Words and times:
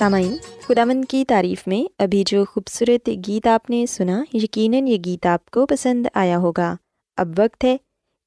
سامعین 0.00 0.36
خدامن 0.60 1.04
کی 1.04 1.24
تعریف 1.24 1.66
میں 1.66 1.92
ابھی 1.98 2.22
جو 2.26 2.44
خوبصورت 2.44 3.10
گیت 3.28 3.46
آپ 3.46 3.70
نے 3.70 3.86
سنا، 3.86 4.24
یقیناً 4.34 4.86
یہ 4.86 4.96
گیت 5.04 5.26
آپ 5.26 5.50
کو 5.50 5.66
پسند 5.66 6.06
آیا 6.14 6.38
ہوگا۔ 6.38 6.76
اب 7.16 7.28
وقت 7.38 7.64
ہے 7.64 7.76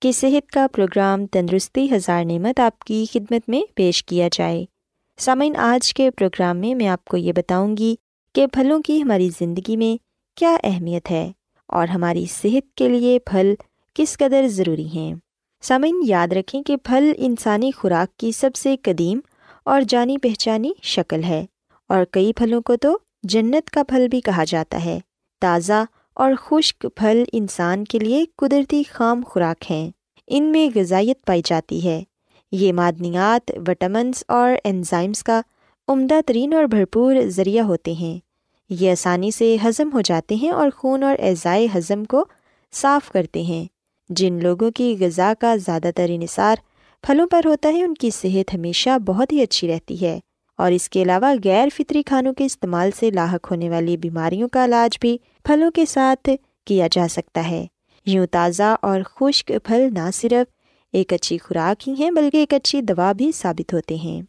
کہ 0.01 0.11
صحت 0.11 0.51
کا 0.51 0.67
پروگرام 0.75 1.25
تندرستی 1.25 1.95
ہزار 1.95 2.25
نعمت 2.25 2.59
آپ 2.59 2.79
کی 2.79 3.05
خدمت 3.13 3.49
میں 3.49 3.61
پیش 3.75 4.05
کیا 4.05 4.29
جائے۔ 4.31 4.65
سامعین، 5.17 5.55
آج 5.55 5.93
کے 5.93 6.11
پروگرام 6.11 6.57
میں 6.57 6.75
میں 6.75 6.87
آپ 6.87 7.05
کو 7.05 7.17
یہ 7.17 7.31
بتاؤں 7.31 7.77
گی 7.77 7.95
کہ 8.35 8.47
پھلوں 8.47 8.81
کی 8.81 9.01
ہماری 9.01 9.29
زندگی 9.39 9.77
میں 9.77 10.03
کیا 10.37 10.57
اہمیت 10.63 11.11
ہے 11.11 11.31
اور 11.67 11.87
ہماری 11.87 12.25
صحت 12.29 12.75
کے 12.75 12.89
لیے 12.89 13.19
پھل 13.19 13.53
کس 13.93 14.17
قدر 14.17 14.47
ضروری 14.47 14.87
ہیں۔ 14.87 15.15
سامعین، 15.61 16.01
یاد 16.07 16.27
رکھیں 16.27 16.63
کہ 16.63 16.77
پھل 16.77 17.11
انسانی 17.17 17.71
خوراک 17.71 18.17
کی 18.17 18.31
سب 18.31 18.55
سے 18.55 18.75
قدیم 18.81 19.19
اور 19.65 19.81
جانی 19.87 20.17
پہچانی 20.17 20.71
شکل 20.81 21.23
ہے۔ 21.23 21.45
اور 21.93 22.05
کئی 22.11 22.33
پھلوں 22.33 22.61
کو 22.61 22.75
تو 22.75 22.97
جنت 23.23 23.69
کا 23.69 23.83
پھل 23.83 24.07
بھی 24.07 24.21
کہا 24.21 24.43
جاتا 24.47 24.85
ہے۔ 24.85 24.99
تازہ 25.41 25.85
اور 26.13 26.31
خشک 26.39 26.85
پھل 26.95 27.23
انسان 27.33 27.83
کے 27.83 27.99
لیے 27.99 28.25
قدرتی 28.35 28.83
خام 28.91 29.21
خوراک 29.27 29.71
ہیں۔ 29.71 29.91
ان 30.27 30.43
میں 30.43 30.77
غذائیت 30.77 31.25
پائی 31.25 31.41
جاتی 31.45 31.89
ہے۔ 31.89 32.03
یہ 32.51 32.73
معدنیات 32.73 33.51
وٹامنس 33.67 34.23
اور 34.27 34.51
انزائمس 34.63 35.23
کا 35.23 35.41
عمدہ 35.87 36.19
ترین 36.25 36.53
اور 36.53 36.63
بھرپور 36.63 37.15
ذریعہ 37.27 37.63
ہوتے 37.63 37.91
ہیں۔ 37.93 38.19
یہ 38.69 38.91
آسانی 38.91 39.31
سے 39.31 39.57
ہضم 39.65 39.89
ہو 39.93 40.01
جاتے 40.01 40.35
ہیں 40.35 40.49
اور 40.49 40.69
خون 40.75 41.03
اور 41.03 41.15
اعضائے 41.19 41.67
ہضم 41.75 42.05
کو 42.05 42.25
صاف 42.71 43.11
کرتے 43.11 43.41
ہیں۔ 43.41 43.65
جن 44.09 44.39
لوگوں 44.43 44.71
کی 44.71 44.95
غذا 44.99 45.33
کا 45.39 45.55
زیادہ 45.55 45.89
تر 45.95 46.05
انحصار 46.09 46.55
پھلوں 47.01 47.27
پر 47.27 47.41
ہوتا 47.45 47.69
ہے، 47.69 47.83
ان 47.83 47.93
کی 47.93 48.09
صحت 48.09 48.53
ہمیشہ 48.53 48.97
بہت 48.97 49.33
ہی 49.33 49.41
اچھی 49.41 49.67
رہتی 49.67 50.05
ہے۔ 50.05 50.19
اور 50.57 50.71
اس 50.71 50.89
کے 50.89 51.01
علاوہ 51.01 51.33
غیر 51.43 51.67
فطری 51.75 52.03
کھانوں 52.03 52.33
کے 52.33 52.45
استعمال 52.45 52.89
سے 52.99 53.11
لاحق 53.11 53.51
ہونے 53.51 53.69
والی 53.69 53.97
بیماریوں 53.97 54.49
کا 54.49 54.65
علاج 54.65 54.97
بھی 55.01 55.17
پھلوں 55.43 55.71
کے 55.71 55.85
ساتھ 55.85 56.29
کیا 56.65 56.87
جا 56.91 57.07
سکتا 57.09 57.49
ہے۔ 57.49 57.65
یوں 58.05 58.27
تازہ 58.31 58.75
اور 58.81 59.01
خشک 59.05 59.51
پھل 59.63 59.89
نہ 59.93 60.11
صرف 60.13 60.51
ایک 60.93 61.13
اچھی 61.13 61.37
خوراک 61.37 61.89
ہی 61.89 61.93
ہیں 61.99 62.11
بلکہ 62.11 62.37
ایک 62.37 62.53
اچھی 62.53 62.81
دوا 62.81 63.11
بھی 63.11 63.31
ثابت 63.35 63.73
ہوتے 63.73 63.95
ہیں۔ 63.95 64.21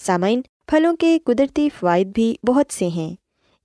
سامعین، 0.00 0.40
پھلوں 0.66 0.96
کے 0.96 1.18
قدرتی 1.24 1.68
فوائد 1.80 2.06
بھی 2.06 2.34
بہت 2.46 2.72
سے 2.72 2.88
ہیں۔ 2.88 3.14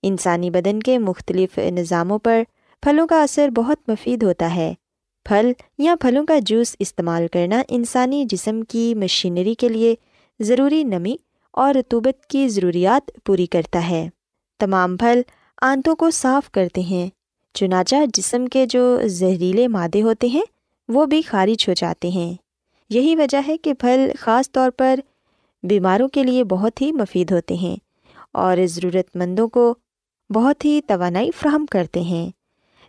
انسانی 0.03 0.49
بدن 0.49 0.79
کے 0.79 0.97
مختلف 0.97 1.57
نظاموں 1.57 2.19
پر 2.19 2.43
پھلوں 2.81 3.07
کا 3.07 3.23
اثر 3.23 3.49
بہت 3.49 3.89
مفید 3.89 4.23
ہوتا 4.23 4.55
ہے۔ 4.55 4.73
پھل 5.25 5.51
یا 5.77 5.95
پھلوں 6.01 6.25
کا 6.25 6.39
جوس 6.41 6.75
استعمال 6.79 7.27
کرنا 7.33 7.63
انسانی 7.69 8.25
جسم 8.25 8.61
کی 8.61 8.95
مشینری 8.95 9.53
کے 9.53 9.69
لیے 9.69 9.95
ضروری 10.39 10.83
نمی 10.83 11.15
اور 11.53 11.75
رتوبت 11.75 12.25
کی 12.25 12.47
ضروریات 12.47 13.11
پوری 13.25 13.45
کرتا 13.45 13.89
ہے۔ 13.89 14.09
تمام 14.59 14.97
پھل 14.97 15.21
آنتوں 15.61 15.95
کو 15.95 16.11
صاف 16.11 16.51
کرتے 16.51 16.81
ہیں، 16.81 17.09
چنانچہ 17.53 17.95
جسم 18.13 18.45
کے 18.45 18.65
جو 18.65 18.99
زہریلے 19.05 19.67
مادے 19.67 20.01
ہوتے 20.01 20.27
ہیں، 20.27 20.43
وہ 20.87 21.05
بھی 21.05 21.21
خارج 21.21 21.69
ہو 21.69 21.73
جاتے 21.73 22.07
ہیں۔ 22.07 22.33
یہی 22.89 23.15
وجہ 23.15 23.37
ہے 23.47 23.57
کہ 23.57 23.73
پھل 23.73 24.11
خاص 24.19 24.51
طور 24.51 24.69
پر 24.77 24.99
بیماروں 25.63 26.07
کے 26.07 26.23
لیے 26.23 26.43
بہت 26.43 26.81
ہی 26.81 26.91
مفید 26.91 27.31
ہوتے 27.31 27.53
ہیں 27.53 27.75
اور 28.31 28.57
ضرورت 28.65 29.15
مندوں 29.15 29.47
کو 29.47 29.75
بہت 30.33 30.65
ہی 30.65 30.81
توانائی 30.87 31.29
فراہم 31.41 31.65
کرتے 31.65 32.01
ہیں۔ 32.01 32.29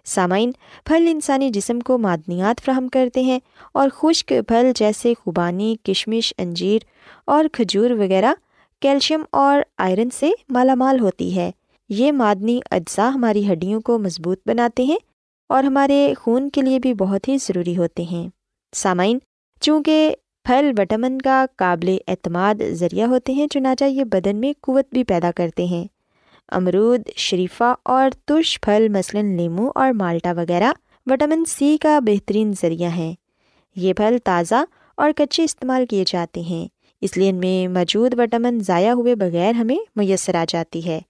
سامعین، 0.04 0.52
پھل 0.84 1.08
انسانی 1.10 1.50
جسم 1.50 1.80
کو 1.80 1.98
معدنیات 1.98 2.64
فراہم 2.64 2.88
کرتے 2.88 3.20
ہیں 3.20 3.38
اور 3.72 3.88
خشک 3.94 4.32
پھل 4.48 4.72
جیسے 4.74 5.12
خوبانی، 5.24 5.76
کشمش، 5.82 6.34
انجیر 6.38 6.78
اور 7.24 7.44
کھجور 7.52 7.90
وغیرہ 7.90 8.34
کیلشیم 8.80 9.22
اور 9.32 9.60
آئرن 9.78 10.10
سے 10.10 10.30
مالا 10.48 10.74
مال 10.74 11.00
ہوتی 11.00 11.36
ہے۔ 11.36 11.50
یہ 11.88 12.12
معدنی 12.12 12.60
اجزاء 12.70 13.08
ہماری 13.08 13.52
ہڈیوں 13.52 13.80
کو 13.80 13.98
مضبوط 13.98 14.38
بناتے 14.46 14.82
ہیں 14.82 14.96
اور 15.48 15.64
ہمارے 15.64 16.14
خون 16.18 16.50
کے 16.50 16.60
لیے 16.60 16.78
بھی 16.78 16.94
بہت 16.94 17.28
ہی 17.28 17.36
ضروری 17.38 17.76
ہوتے 17.76 18.02
ہیں۔ 18.02 18.28
سامعین، 18.74 19.18
چونکہ 19.60 20.14
پھل 20.44 20.72
وٹامن 20.78 21.18
کا 21.18 21.46
قابل 21.56 21.96
اعتماد 22.08 22.54
ذریعہ 22.72 23.08
ہوتے 23.08 23.32
ہیں، 23.32 23.46
چنانچہ 23.46 23.84
یہ 23.84 24.04
بدن 24.04 24.36
میں 24.36 24.52
قوت 24.60 24.84
بھی 24.92 25.04
پیدا 25.04 25.30
کرتے 25.36 25.64
ہیں۔ 25.64 25.84
امرود، 26.48 27.00
شریفہ 27.16 27.74
اور 27.82 28.10
ترش 28.24 28.60
پھل، 28.60 28.88
مثلاً 28.88 29.36
لیمو 29.36 29.70
اور 29.74 29.90
مالٹا 29.90 30.32
وغیرہ، 30.32 30.72
وٹامن 31.06 31.44
سی 31.44 31.76
کا 31.76 31.98
بہترین 31.98 32.52
ذریعہ 32.62 32.90
ہیں۔ 32.90 33.14
یہ 33.76 33.92
پھل 33.92 34.16
تازہ 34.24 34.64
اور 34.96 35.10
کچے 35.16 35.44
استعمال 35.44 35.86
کیے 35.86 36.04
جاتے 36.06 36.40
ہیں۔ 36.40 36.79
اس 37.00 37.16
لیے 37.16 37.30
ان 37.30 37.36
میں 37.36 37.68
موجود 37.68 38.18
وٹامن 38.18 38.58
ضائع 38.66 38.92
ہوئے 38.92 39.14
بغیر 39.14 39.52
ہمیں 39.52 39.76
میسر 39.96 40.34
آ 40.34 40.44
جاتی 40.48 40.86
ہے۔ 40.86 41.00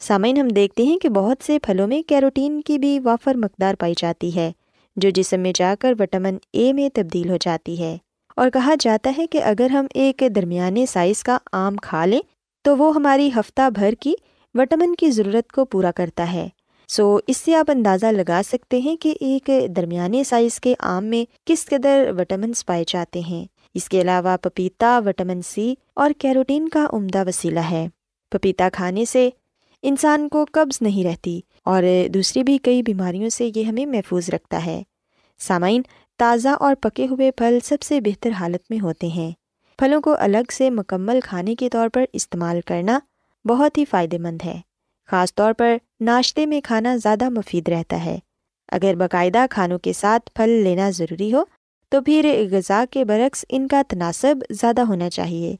سامعین، 0.00 0.36
ہم 0.36 0.48
دیکھتے 0.48 0.82
ہیں 0.82 0.98
کہ 0.98 1.08
بہت 1.08 1.44
سے 1.46 1.58
پھلوں 1.58 1.88
میں 1.88 2.02
کیروٹین 2.02 2.60
کی 2.60 2.78
بھی 2.78 3.00
وافر 3.00 3.34
مقدار 3.34 3.74
پائی 3.74 3.94
جاتی 3.98 4.36
ہے، 4.36 4.52
جو 4.96 5.10
جسم 5.10 5.40
میں 5.40 5.52
جا 5.54 5.74
کر 5.80 5.92
وٹامن 5.98 6.36
اے 6.52 6.72
میں 6.72 6.88
تبدیل 6.94 7.30
ہو 7.30 7.36
جاتی 7.40 7.82
ہے۔ 7.82 7.96
اور 8.36 8.50
کہا 8.50 8.74
جاتا 8.80 9.12
ہے 9.18 9.26
کہ 9.26 9.42
اگر 9.42 9.70
ہم 9.70 9.86
ایک 9.94 10.22
درمیانے 10.36 10.86
سائز 10.86 11.22
کا 11.22 11.38
آم 11.52 11.76
کھا 11.76 12.04
لیں، 12.04 12.20
تو 12.62 12.76
وہ 12.76 12.94
ہماری 12.94 13.30
ہفتہ 13.36 13.70
بھر 13.70 13.94
کی 14.00 14.14
وٹامن 14.54 14.94
کی 14.94 15.10
ضرورت 15.10 15.52
کو 15.52 15.64
پورا 15.64 15.90
کرتا 15.90 16.32
ہے۔ 16.32 16.48
سو، 16.88 17.18
اس 17.26 17.36
سے 17.36 17.54
آپ 17.54 17.70
اندازہ 17.70 18.06
لگا 18.06 18.40
سکتے 18.48 18.78
ہیں 18.78 18.96
کہ 18.96 19.14
ایک 19.20 19.50
درمیانے 19.76 20.24
سائز 20.24 20.60
کے 20.60 20.74
آم 20.78 21.04
میں 21.04 21.24
کس 21.46 21.66
قدر 21.66 22.10
وٹامنس 22.18 22.66
پائے 22.66 22.84
جاتے 22.86 23.20
ہیں۔ 23.20 23.44
اس 23.74 23.88
کے 23.88 24.00
علاوہ 24.00 24.36
پپیتا، 24.36 25.00
وٹامن 25.06 25.42
سی 25.42 25.74
اور 25.94 26.10
کیروٹین 26.18 26.68
کا 26.68 26.86
عمدہ 26.92 27.28
وسیلہ 27.28 27.60
ہے۔ 27.60 27.88
پپیتا 28.30 28.68
کھانے 28.72 29.04
سے 29.04 29.30
انسان 29.82 30.28
کو 30.28 30.46
قبض 30.52 30.78
نہیں 30.80 31.04
رہتی 31.04 31.40
اور 31.64 31.82
دوسری 32.14 32.42
بھی 32.42 32.58
کئی 32.58 32.82
بیماریوں 32.82 33.28
سے 33.28 33.50
یہ 33.54 33.62
ہمیں 33.62 33.86
محفوظ 33.86 34.30
رکھتا 34.30 34.66
ہے۔ 34.66 34.82
سامعین، 35.38 35.82
تازہ 36.16 36.48
اور 36.48 36.74
پکے 36.80 37.06
ہوئے 37.10 37.30
پھل 37.30 37.58
سب 37.64 37.82
سے 37.82 38.00
بہتر 38.00 38.30
حالت 38.30 38.70
میں 38.70 38.80
ہوتے 38.80 39.06
ہیں۔ 39.06 39.30
پھلوں 39.78 40.00
کو 40.00 40.14
الگ 40.18 40.50
سے 40.52 40.70
مکمل 40.70 41.20
کھانے 41.24 41.54
کے 41.54 41.70
طور 41.70 41.88
پر 41.88 42.04
استعمال 42.12 42.60
کرنا 42.66 42.98
بہت 43.44 43.78
ہی 43.78 43.84
فائدے 43.84 44.18
مند 44.18 44.42
ہے۔ 44.44 44.60
خاص 45.06 45.34
طور 45.34 45.52
پر 45.52 45.76
ناشتے 46.00 46.46
میں 46.46 46.60
کھانا 46.64 46.96
زیادہ 46.96 47.28
مفید 47.28 47.68
رہتا 47.68 48.04
ہے۔ 48.04 48.18
اگر 48.72 48.94
باقاعدہ 48.94 49.46
کھانوں 49.50 49.78
کے 49.78 49.92
ساتھ 49.92 50.30
پھل 50.34 50.50
لینا 50.50 50.90
ضروری 50.90 51.32
ہو 51.32 51.44
تو 51.88 52.00
پھر 52.00 52.46
غذا 52.50 52.84
کے 52.90 53.04
برعکس 53.04 53.44
ان 53.48 53.66
کا 53.68 53.82
تناسب 53.88 54.34
زیادہ 54.50 54.80
ہونا 54.80 55.10
چاہیے۔ 55.10 55.56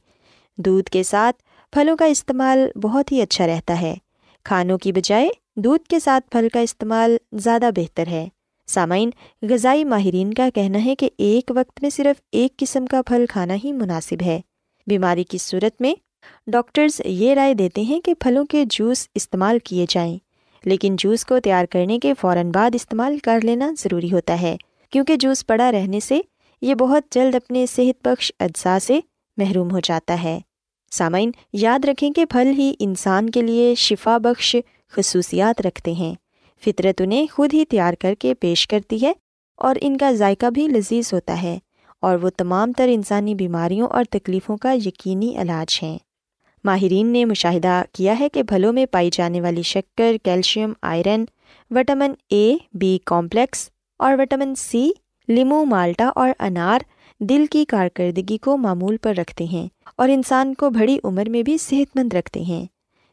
دودھ 0.57 0.89
کے 0.89 1.03
ساتھ 1.03 1.43
پھلوں 1.73 1.97
کا 1.97 2.05
استعمال 2.05 2.67
بہت 2.81 3.11
ہی 3.11 3.21
اچھا 3.21 3.47
رہتا 3.47 3.81
ہے۔ 3.81 3.95
کھانوں 4.43 4.77
کی 4.77 4.91
بجائے 4.91 5.29
دودھ 5.55 5.83
کے 5.83 5.99
ساتھ 5.99 6.29
پھل 6.29 6.47
کا 6.53 6.59
استعمال 6.59 7.17
زیادہ 7.33 7.69
بہتر 7.75 8.07
ہے۔ 8.07 8.27
سامعین، 8.67 9.09
غذائی 9.41 9.83
ماہرین 9.83 10.33
کا 10.33 10.49
کہنا 10.55 10.85
ہے 10.85 10.95
کہ 10.95 11.09
ایک 11.17 11.51
وقت 11.55 11.81
میں 11.81 11.89
صرف 11.89 12.21
ایک 12.31 12.57
قسم 12.57 12.85
کا 12.85 13.01
پھل 13.01 13.25
کھانا 13.29 13.55
ہی 13.63 13.71
مناسب 13.71 14.21
ہے۔ 14.21 14.41
بیماری 14.87 15.23
کی 15.23 15.37
صورت 15.37 15.81
میں 15.81 15.93
ڈاکٹرز 16.47 17.01
یہ 17.05 17.33
رائے 17.33 17.53
دیتے 17.53 17.81
ہیں 17.81 18.01
کہ 18.01 18.13
پھلوں 18.13 18.45
کے 18.45 18.63
جوس 18.69 19.07
استعمال 19.15 19.59
کیے 19.59 19.85
جائیں، 19.89 20.17
لیکن 20.65 20.95
جوس 20.95 21.25
کو 21.25 21.39
تیار 21.39 21.65
کرنے 21.65 21.99
کے 21.99 22.13
فوراً 22.21 22.51
بعد 22.51 22.75
استعمال 22.75 23.17
کر 23.17 23.39
لینا 23.43 23.71
ضروری 23.79 24.11
ہوتا 24.11 24.41
ہے۔ 24.41 24.57
کیونکہ 24.89 25.15
جوس 25.15 25.47
پڑا 25.47 25.71
رہنے 25.71 25.99
سے 25.99 26.21
یہ 26.61 26.75
بہت 26.75 27.03
جلد 27.11 27.35
اپنے 27.35 27.65
صحت 27.65 28.07
بخش 28.07 28.31
اجزاء 28.39 28.77
سے 28.77 28.99
محروم 29.37 29.71
ہو 29.71 29.79
جاتا 29.79 30.23
ہے۔ 30.23 30.39
سامعین، 30.91 31.31
یاد 31.53 31.85
رکھیں 31.85 32.13
کہ 32.13 32.25
پھل 32.25 32.47
ہی 32.57 32.73
انسان 32.79 33.29
کے 33.29 33.41
لیے 33.41 33.75
شفا 33.75 34.17
بخش 34.17 34.55
خصوصیات 34.89 35.61
رکھتے 35.61 35.91
ہیں۔ 35.91 36.15
فطرت 36.65 37.01
انہیں 37.01 37.27
خود 37.31 37.53
ہی 37.53 37.65
تیار 37.65 37.93
کر 37.93 38.13
کے 38.19 38.33
پیش 38.33 38.67
کرتی 38.67 39.05
ہے 39.05 39.13
اور 39.55 39.75
ان 39.81 39.97
کا 39.97 40.11
ذائقہ 40.11 40.45
بھی 40.45 40.67
لذیذ 40.67 41.13
ہوتا 41.13 41.41
ہے 41.41 41.59
اور 42.01 42.17
وہ 42.17 42.29
تمام 42.37 42.71
تر 42.71 42.89
انسانی 42.91 43.35
بیماریوں 43.35 43.87
اور 43.87 44.03
تکلیفوں 44.09 44.57
کا 44.57 44.71
یقینی 44.71 45.37
علاج 45.37 45.79
ہیں۔ 45.83 45.97
ماہرین 46.63 47.07
نے 47.07 47.25
مشاہدہ 47.25 47.83
کیا 47.93 48.19
ہے 48.19 48.29
کہ 48.29 48.43
پھلوں 48.43 48.73
میں 48.73 48.85
پائی 48.85 49.09
جانے 49.13 49.41
والی 49.41 49.61
شکر، 49.61 50.15
calcium, 50.23 50.73
iron, 50.81 51.25
vitamin 51.71 52.13
A 52.29 52.57
B 52.73 52.99
complex 53.05 53.69
اور 53.99 54.13
وٹامن 54.19 54.55
سی، 54.55 54.91
لیمو، 55.27 55.65
مالٹا 55.65 56.11
اور 56.15 56.29
انار 56.39 56.79
دل 57.19 57.45
کی 57.51 57.65
کارکردگی 57.65 58.37
کو 58.37 58.57
معمول 58.57 58.97
پر 58.97 59.13
رکھتے 59.15 59.43
ہیں 59.43 59.67
اور 59.97 60.09
انسان 60.09 60.53
کو 60.53 60.69
بڑی 60.69 60.99
عمر 61.03 61.29
میں 61.29 61.43
بھی 61.43 61.57
صحت 61.57 61.97
مند 61.97 62.13
رکھتے 62.13 62.41
ہیں۔ 62.41 62.65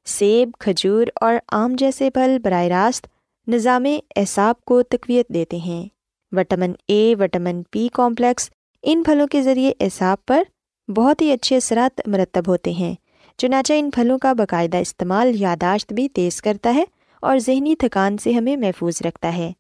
سیب، 0.05 0.51
کھجور 0.61 1.07
اور 1.21 1.35
آم 1.53 1.75
جیسے 1.79 2.11
پھل 2.11 2.37
براہ 2.45 2.65
راست 2.65 3.07
نظام 3.47 3.87
اعصاب 4.17 4.65
کو 4.65 4.83
تقویت 4.83 5.29
دیتے 5.29 5.57
ہیں۔ 5.57 5.89
Vitamin 6.33 6.73
A, 6.89 7.15
vitamin 7.21 7.63
P 7.71 7.89
complex 7.93 8.51
ان 8.83 9.03
پھلوں 9.03 9.27
کے 9.27 9.43
ذریعے 9.43 9.73
اعصاب 9.81 10.27
پر 10.27 10.43
بہت 10.91 11.23
ہی 11.23 11.33
اچھے 11.33 11.57
اثرات 11.57 12.01
مرتب 12.07 12.43
ہوتے 12.47 12.71
ہیں۔ 12.71 12.95
چنانچہ 13.37 13.73
ان 13.77 13.91
پھلوں 13.91 14.19
کا 14.19 14.33
باقاعدہ 14.33 14.77
استعمال 14.77 15.33
یاداشت 15.35 15.93
بھی 15.93 16.09
تیز 16.09 16.43
کرتا 16.43 16.75
ہے 16.75 16.85
اور 17.23 17.39
ذہنی 17.39 17.77
تھکان 17.77 18.19
سے 18.19 18.33
ہمیں 18.33 18.57
محفوظ 18.57 19.03
رکھتا 19.05 19.37
ہے۔ 19.37 19.53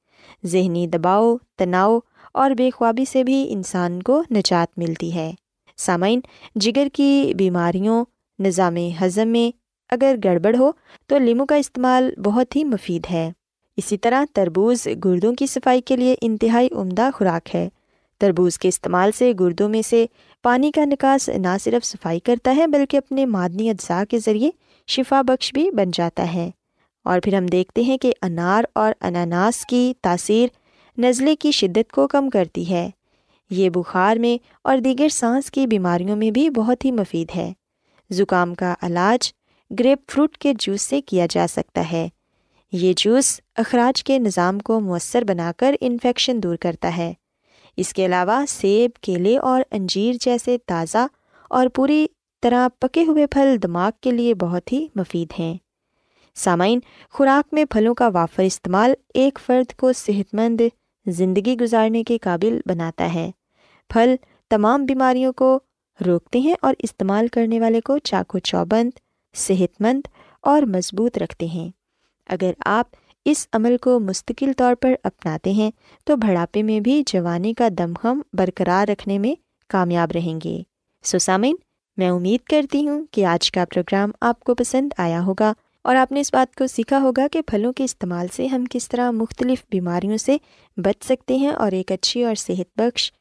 ذہنی 0.45 0.87
دباؤ، 0.87 1.37
تناؤ 1.59 1.99
اور 2.35 2.51
بے 2.51 2.71
خوابی 2.71 3.05
سے 3.05 3.25
بھی 3.25 3.47
انسان 3.51 4.03
کو 4.03 4.23
نجات 4.31 4.79
ملتی 4.79 5.15
ہے۔ 5.15 5.33
سامعین، 5.77 6.21
جگر 6.55 6.89
کی 6.93 7.33
بیماریوں، 7.37 8.05
نظام 8.39 8.77
ہضم 8.77 9.29
میں 9.29 9.57
اگر 9.91 10.17
گڑبڑ 10.25 10.57
ہو 10.57 10.71
تو 11.07 11.19
لیمو 11.19 11.47
کا 11.47 11.55
استعمال 11.55 12.11
بہت 12.25 12.57
ہی 12.57 12.65
مفید 12.65 13.07
ہے۔ 13.11 13.33
اسی 13.77 13.97
طرح 13.97 14.25
تربوز 14.33 14.89
گردوں 15.05 15.35
کی 15.35 15.47
صفائی 15.47 15.81
کے 15.81 15.97
لیے 15.97 16.15
انتہائی 16.21 16.69
عمدہ 16.73 17.09
خوراک 17.15 17.55
ہے۔ 17.55 17.69
تربوز 18.19 18.59
کے 18.59 18.69
استعمال 18.69 19.11
سے 19.13 19.33
گردوں 19.41 19.69
میں 19.69 19.83
سے 19.83 20.07
پانی 20.43 20.71
کا 20.71 20.85
نکاس 20.85 21.29
نہ 21.29 21.57
صرف 21.61 21.85
صفائی 21.85 22.21
کرتا 22.21 22.57
ہے 22.57 22.67
بلکہ 22.67 22.97
اپنے 22.97 23.27
معدنی 23.27 23.71
اجزاء 23.71 24.03
کے 24.05 24.19
ذریعے 24.19 24.51
شفا 24.87 25.23
بخش 25.23 25.53
بھی 25.53 25.71
بن 25.71 25.91
جاتا 25.95 26.35
ہے۔ 26.35 26.51
اور 27.07 27.21
پھر 27.21 27.35
ہم 27.35 27.47
دیکھتے 27.47 27.83
ہیں 27.83 27.99
کہ 27.99 28.13
انار 28.23 28.65
اور 28.73 28.93
اناناس 29.01 29.67
کی 29.67 29.95
تاثیر 30.03 30.49
نزلے 30.99 31.37
کی 31.37 31.51
شدت 31.51 31.93
کو 31.93 32.09
کم 32.09 32.31
کرتی 32.31 32.71
ہے۔ 32.71 32.91
یہ 33.51 33.71
بخار 33.71 34.17
میں 34.17 34.45
اور 34.65 34.79
دیگر 34.79 35.09
سانس 35.09 35.51
کی 35.51 35.67
بیماریوں 35.67 36.17
میں 36.17 36.31
بھی 36.31 36.51
بہت 36.51 36.85
ہی 36.85 36.91
مفید 36.91 37.37
ہے۔ 37.37 37.53
زکام 38.11 38.55
کا 38.55 38.75
علاج 38.83 39.33
گریپ 39.79 40.11
فروٹ 40.11 40.39
کے 40.39 40.53
جوس 40.59 40.83
سے 40.83 41.01
کیا 41.01 41.27
جا 41.31 41.47
سکتا 41.51 41.93
ہے۔ 41.93 42.09
یہ 42.73 42.93
جوس 42.97 43.41
اخراج 43.57 44.05
کے 44.05 44.19
نظام 44.19 44.59
کو 44.59 44.81
مؤثر 44.81 45.25
بنا 45.25 45.53
کر 45.57 45.75
انفیکشن 45.81 46.43
دور 46.43 46.57
کرتا 46.57 46.97
ہے۔ 46.97 47.13
اس 47.77 47.93
کے 47.93 48.07
علاوہ 48.07 48.45
سیب، 48.49 48.91
کیلے 49.01 49.39
اور 49.39 49.63
انجیر 49.71 50.15
جیسے 50.21 50.57
تازہ 50.67 51.07
اور 51.51 51.67
پوری 51.75 52.07
طرح 52.43 52.69
پکے 52.81 53.05
ہوئے 53.05 53.27
پھل 53.27 53.57
دماغ 53.63 53.91
کے 54.01 54.11
لیے 54.11 54.35
بہت 54.35 54.73
ہی 54.73 54.87
مفید 54.95 55.29
ہیں۔ 55.39 55.57
سامعین، 56.37 56.81
خوراک 57.11 57.55
میں 57.55 57.65
پھلوں 57.65 57.95
کا 57.95 58.09
وافر 58.09 58.43
استعمال 58.43 58.95
ایک 59.15 59.39
فرد 59.47 59.75
کو 59.77 59.93
صحت 59.93 60.35
مند 60.35 60.61
زندگی 61.07 61.57
گزارنے 61.61 62.05
کے 62.05 62.19
قابل 62.19 62.61
بناتا 62.67 63.15
ہے۔ 63.15 63.31
پھل 63.91 64.15
تمام 64.51 64.85
بیماریوں 64.85 65.33
کو 65.33 65.59
روکتے 66.07 66.39
ہیں 66.39 66.55
اور 66.63 66.75
استعمال 66.79 67.29
کرنے 67.29 67.61
والے 67.61 67.81
کو 67.81 67.99
چاقو 67.99 68.39
چوبند 68.39 68.91
صحت 69.35 69.81
مند 69.81 70.09
اور 70.41 70.63
مضبوط 70.63 71.19
رکھتے 71.19 71.47
ہیں۔ 71.47 71.71
اگر 72.27 72.51
آپ 72.67 72.87
اس 73.25 73.49
عمل 73.53 73.77
کو 73.77 74.01
مستقل 74.01 74.53
طور 74.57 74.75
پر 74.75 74.95
اپناتے 75.03 75.53
ہیں، 75.53 75.71
تو 76.05 76.17
بڑھاپے 76.17 76.63
میں 76.63 76.81
بھی 76.81 77.03
جوانی 77.07 77.55
کا 77.55 77.69
دمخم 77.79 78.21
برقرار 78.33 78.91
رکھنے 78.91 79.19
میں 79.19 79.35
کامیاب 79.69 80.09
رہیں 80.15 80.41
گے۔ 80.45 80.63
سوسامین 81.05 81.57
میں 81.97 82.11
امید 82.11 82.41
کرتی 82.41 82.89
ہوں 82.89 83.07
کہ 83.11 83.25
آج 83.25 83.51
کا 83.51 83.65
پروگرام 83.65 84.11
آپ 84.21 84.41
کو 84.41 84.55
پسند 84.55 84.93
آیا 84.99 85.23
ہوگا۔ 85.23 85.53
اور 85.87 85.97
آپ 85.97 86.13
نے 86.13 86.21
اس 86.21 86.35
بات 86.35 86.55
کو 86.55 86.67
سیکھا 86.67 87.01
ہوگا 87.01 87.27
کہ 87.33 87.41
پھلوں 87.43 87.73
کے 87.73 87.85
استعمال 87.85 88.27
سے 88.33 88.47
ہم 88.47 88.65
کس 88.71 88.89
طرح 88.89 89.11
مختلف 89.11 89.65
بیماریوں 89.71 90.17
سے 90.17 90.37
بچ 90.77 91.05
سکتے 91.05 91.37
ہیں 91.37 91.51
اور 91.51 91.73
ایک 91.73 91.93
اچھی 91.93 92.25
اور 92.25 92.35
صحت 92.35 92.81
بخش 92.81 93.13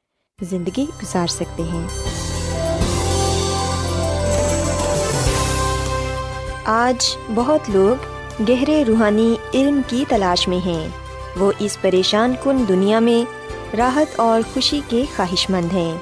زندگی 0.42 0.86
گزار 1.04 1.28
سکتے 1.28 1.64
ہیں۔ 1.64 1.88
آج 6.66 7.18
بہت 7.36 7.70
لوگ 7.70 8.04
گہرے 8.50 8.84
روحانی 8.88 9.36
علم 9.54 9.82
کی 9.88 10.06
تلاش 10.08 10.48
میں 10.48 10.66
ہیں۔ 10.66 10.88
وہ 11.40 11.52
اس 11.60 11.78
پریشان 11.82 12.34
کن 12.44 12.68
دنیا 12.68 13.00
میں 13.00 13.32
راحت 13.76 14.20
اور 14.20 14.42
خوشی 14.54 14.82
کے 14.90 15.04
خواہش 15.16 15.50
مند 15.50 15.74
ہیں۔ 15.74 15.98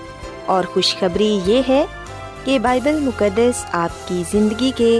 اور 0.46 0.64
خوشخبری 0.64 1.40
یہ 1.46 1.62
ہے 1.70 1.86
کہ 2.44 2.60
بائبل 2.60 3.00
مقدس 3.00 3.66
آپ 3.72 4.08
کی 4.08 4.24
زندگی 4.32 4.72
کے 4.76 5.00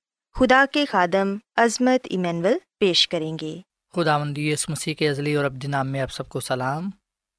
خدا 0.33 0.65
کے 0.71 0.85
خادم 0.85 1.35
عظمت 1.55 2.07
ایمینول 2.09 2.53
پیش 2.79 3.07
کریں 3.07 3.37
گے۔ 3.41 3.61
خدا 3.95 4.17
مندی 4.17 4.53
مسیح 4.69 4.93
کے 4.93 5.09
عزلی 5.09 5.35
اور 5.35 5.45
ابد 5.45 5.65
نام 5.65 5.87
میں 5.87 6.01
آپ 6.01 6.11
سب 6.11 6.29
کو 6.29 6.39
سلام۔ 6.39 6.89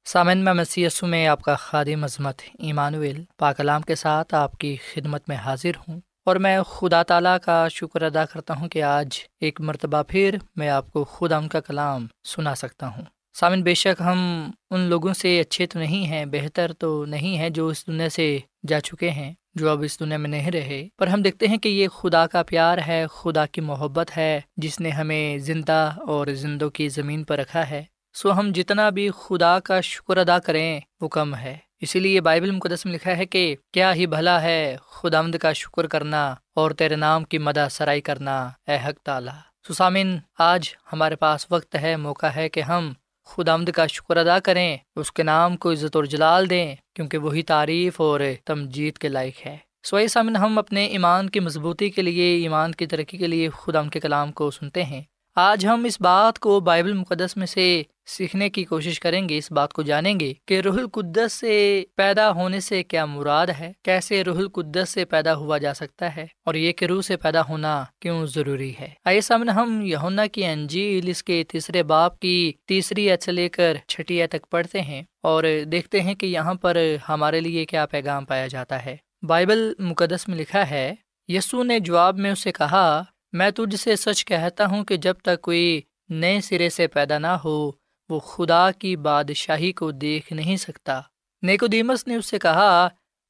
سامن 0.05 0.37
میں 0.37 0.53
مسی 0.53 0.87
میں 1.01 1.27
آپ 1.27 1.41
کا 1.41 1.55
خادم 1.55 2.03
عظمت 2.03 2.41
ایمانویل 2.59 3.23
پاکلام 3.37 3.81
کے 3.81 3.95
ساتھ 3.95 4.33
آپ 4.33 4.57
کی 4.57 4.75
خدمت 4.93 5.29
میں 5.29 5.35
حاضر 5.35 5.71
ہوں 5.87 5.99
اور 6.25 6.35
میں 6.35 6.63
خدا 6.63 7.03
تعالیٰ 7.03 7.37
کا 7.43 7.67
شکر 7.67 8.01
ادا 8.01 8.25
کرتا 8.25 8.53
ہوں 8.53 8.69
کہ 8.69 8.83
آج 8.83 9.19
ایک 9.39 9.61
مرتبہ 9.61 10.03
پھر 10.07 10.37
میں 10.55 10.69
آپ 10.69 10.91
کو 10.91 11.03
خدا 11.03 11.37
ان 11.37 11.47
کا 11.47 11.59
کلام 11.59 12.07
سنا 12.23 12.55
سکتا 12.55 12.87
ہوں۔ 12.87 13.03
سامن 13.33 13.63
بے 13.63 13.73
شک 13.73 14.01
ہم 14.01 14.51
ان 14.69 14.79
لوگوں 14.79 15.13
سے 15.13 15.39
اچھے 15.39 15.65
تو 15.65 15.79
نہیں 15.79 16.05
ہیں، 16.05 16.25
بہتر 16.25 16.73
تو 16.73 17.05
نہیں 17.05 17.37
ہیں 17.37 17.49
جو 17.49 17.67
اس 17.67 17.87
دنیا 17.87 18.09
سے 18.09 18.39
جا 18.67 18.79
چکے 18.79 19.09
ہیں، 19.09 19.33
جو 19.55 19.69
اب 19.69 19.81
اس 19.81 19.99
دنیا 19.99 20.17
میں 20.17 20.29
نہیں 20.29 20.51
رہے۔ 20.51 20.87
پر 20.97 21.07
ہم 21.07 21.21
دیکھتے 21.21 21.47
ہیں 21.47 21.57
کہ 21.57 21.69
یہ 21.69 21.87
خدا 21.87 22.27
کا 22.27 22.43
پیار 22.43 22.77
ہے، 22.87 23.05
خدا 23.13 23.45
کی 23.45 23.61
محبت 23.61 24.17
ہے، 24.17 24.41
جس 24.57 24.79
نے 24.79 24.89
ہمیں 24.89 25.37
زندہ 25.37 25.91
اور 26.07 26.27
زندوں 26.27 26.69
کی 26.69 26.89
زمین 26.89 27.23
پر 27.23 27.37
رکھا 27.37 27.69
ہے۔ 27.69 27.83
سو 28.13 28.39
ہم 28.39 28.51
جتنا 28.53 28.89
بھی 28.89 29.09
خدا 29.23 29.59
کا 29.59 29.81
شکر 29.81 30.17
ادا 30.17 30.39
کریں، 30.39 30.79
وہ 31.01 31.07
کم 31.07 31.35
ہے۔ 31.35 31.57
اسی 31.81 31.99
لیے 31.99 32.21
بائبل 32.21 32.51
مقدس 32.51 32.85
میں 32.85 32.93
لکھا 32.93 33.17
ہے 33.17 33.25
کہ 33.25 33.55
کیا 33.71 33.93
ہی 33.93 34.05
بھلا 34.05 34.41
ہے 34.41 34.77
خدا 34.85 35.21
کا 35.41 35.53
شکر 35.53 35.87
کرنا 35.87 36.35
اور 36.55 36.71
تیرے 36.71 36.95
نام 36.95 37.23
کی 37.23 37.37
مدہ 37.37 37.67
سرائی 37.71 38.01
کرنا، 38.01 38.49
اے 38.67 38.75
حق 38.75 39.03
تعالیٰ۔ 39.03 39.33
سسامن 39.69 40.17
آج 40.39 40.75
ہمارے 40.93 41.15
پاس 41.15 41.47
وقت 41.51 41.75
ہے، 41.75 41.95
موقع 41.95 42.25
ہے 42.25 42.49
کہ 42.49 42.61
ہم 42.61 42.93
خدا 43.25 43.53
آمد 43.53 43.69
کا 43.69 43.87
شکر 43.87 44.17
ادا 44.17 44.39
کریں، 44.39 44.77
اس 44.95 45.11
کے 45.11 45.23
نام 45.23 45.57
کو 45.57 45.71
عزت 45.71 45.95
اور 45.95 46.03
جلال 46.03 46.49
دیں، 46.49 46.75
کیونکہ 46.95 47.17
وہی 47.17 47.43
تعریف 47.43 48.01
اور 48.01 48.19
تمجید 48.45 48.97
کے 48.97 49.07
لائق 49.07 49.47
ہے۔ 49.47 49.57
سوئے 49.83 50.07
سامن 50.07 50.35
ہم 50.35 50.57
اپنے 50.57 50.85
ایمان 50.85 51.29
کی 51.29 51.39
مضبوطی 51.39 51.89
کے 51.89 52.01
لیے، 52.01 52.35
ایمان 52.35 52.71
کی 52.71 52.85
ترقی 52.85 53.17
کے 53.17 53.27
لیے 53.27 53.49
خدا 53.49 53.83
کے 53.83 53.99
کلام 53.99 54.31
کو 54.31 54.51
سنتے 54.51 54.83
ہیں۔ 54.83 55.01
آج 55.35 55.65
ہم 55.65 55.83
اس 55.83 56.01
بات 56.01 56.39
کو 56.39 56.59
بائبل 56.59 56.93
مقدس 56.93 57.37
میں 57.37 57.45
سے 57.45 57.83
سیکھنے 58.05 58.49
کی 58.49 58.63
کوشش 58.63 58.99
کریں 58.99 59.29
گے، 59.29 59.37
اس 59.37 59.51
بات 59.51 59.73
کو 59.73 59.81
جانیں 59.81 60.19
گے 60.19 60.33
کہ 60.45 60.59
روح 60.59 60.73
القدس 60.73 61.33
سے 61.33 61.83
پیدا 61.95 62.31
ہونے 62.31 62.59
سے 62.59 62.83
کیا 62.83 63.05
مراد 63.05 63.47
ہے؟ 63.47 63.71
کیسے 63.83 64.23
روح 64.23 64.37
القدس 64.37 64.89
سے 64.89 65.05
پیدا 65.05 65.35
ہوا 65.35 65.57
جا 65.57 65.73
سکتا 65.73 66.15
ہے؟ 66.15 66.25
اور 66.45 66.55
یہ 66.55 66.71
کہ 66.71 66.85
روح 66.85 67.01
سے 67.01 67.17
پیدا 67.17 67.41
ہونا 67.49 67.83
کیوں 67.99 68.25
ضروری 68.25 68.73
ہے؟ 68.79 68.89
آئے 69.05 69.21
سامنے 69.21 69.51
ہم 69.51 69.81
یونا 69.85 70.25
کی 70.25 70.45
انجیل، 70.45 71.09
اس 71.09 71.23
کے 71.23 71.43
تیسرے 71.47 71.83
باپ 71.83 72.19
کی 72.19 72.53
تیسری 72.67 73.09
سے 73.21 73.31
لے 73.31 73.49
کر 73.49 73.77
چھٹی 73.87 74.27
تک 74.27 74.49
پڑھتے 74.49 74.81
ہیں 74.81 75.03
اور 75.23 75.43
دیکھتے 75.71 76.01
ہیں 76.01 76.15
کہ 76.15 76.25
یہاں 76.25 76.53
پر 76.53 76.77
ہمارے 77.09 77.41
لیے 77.41 77.65
کیا 77.65 77.85
پیغام 77.85 78.25
پایا 78.25 78.47
جاتا 78.47 78.85
ہے۔ 78.85 78.95
بائبل 79.23 79.73
مقدس 79.79 80.27
میں 80.27 80.37
لکھا 80.37 80.69
ہے، 80.69 80.93
یسو 81.27 81.63
نے 81.63 81.79
جواب 81.79 82.17
میں 82.17 82.31
اسے 82.31 82.51
کہا 82.51 83.03
میں 83.33 83.51
تجھ 83.51 83.75
سے 83.75 83.95
سچ 83.95 84.25
کہتا 84.25 84.65
ہوں 84.65 84.85
کہ 84.85 84.97
جب 84.97 85.13
تک 85.13 85.41
کوئی 85.41 85.81
نئے 86.09 86.41
سرے 86.41 86.69
سے 86.69 86.87
پیدا 86.87 87.17
نہ 87.17 87.27
ہو، 87.27 87.71
وہ 88.09 88.19
خدا 88.19 88.71
کی 88.71 88.95
بادشاہی 88.95 89.71
کو 89.71 89.91
دیکھ 89.91 90.33
نہیں 90.33 90.57
سکتا۔ 90.57 91.01
نیکو 91.41 91.67
دیمس 91.67 92.07
نے 92.07 92.15
اس 92.15 92.25
سے 92.25 92.39
کہا، 92.39 92.87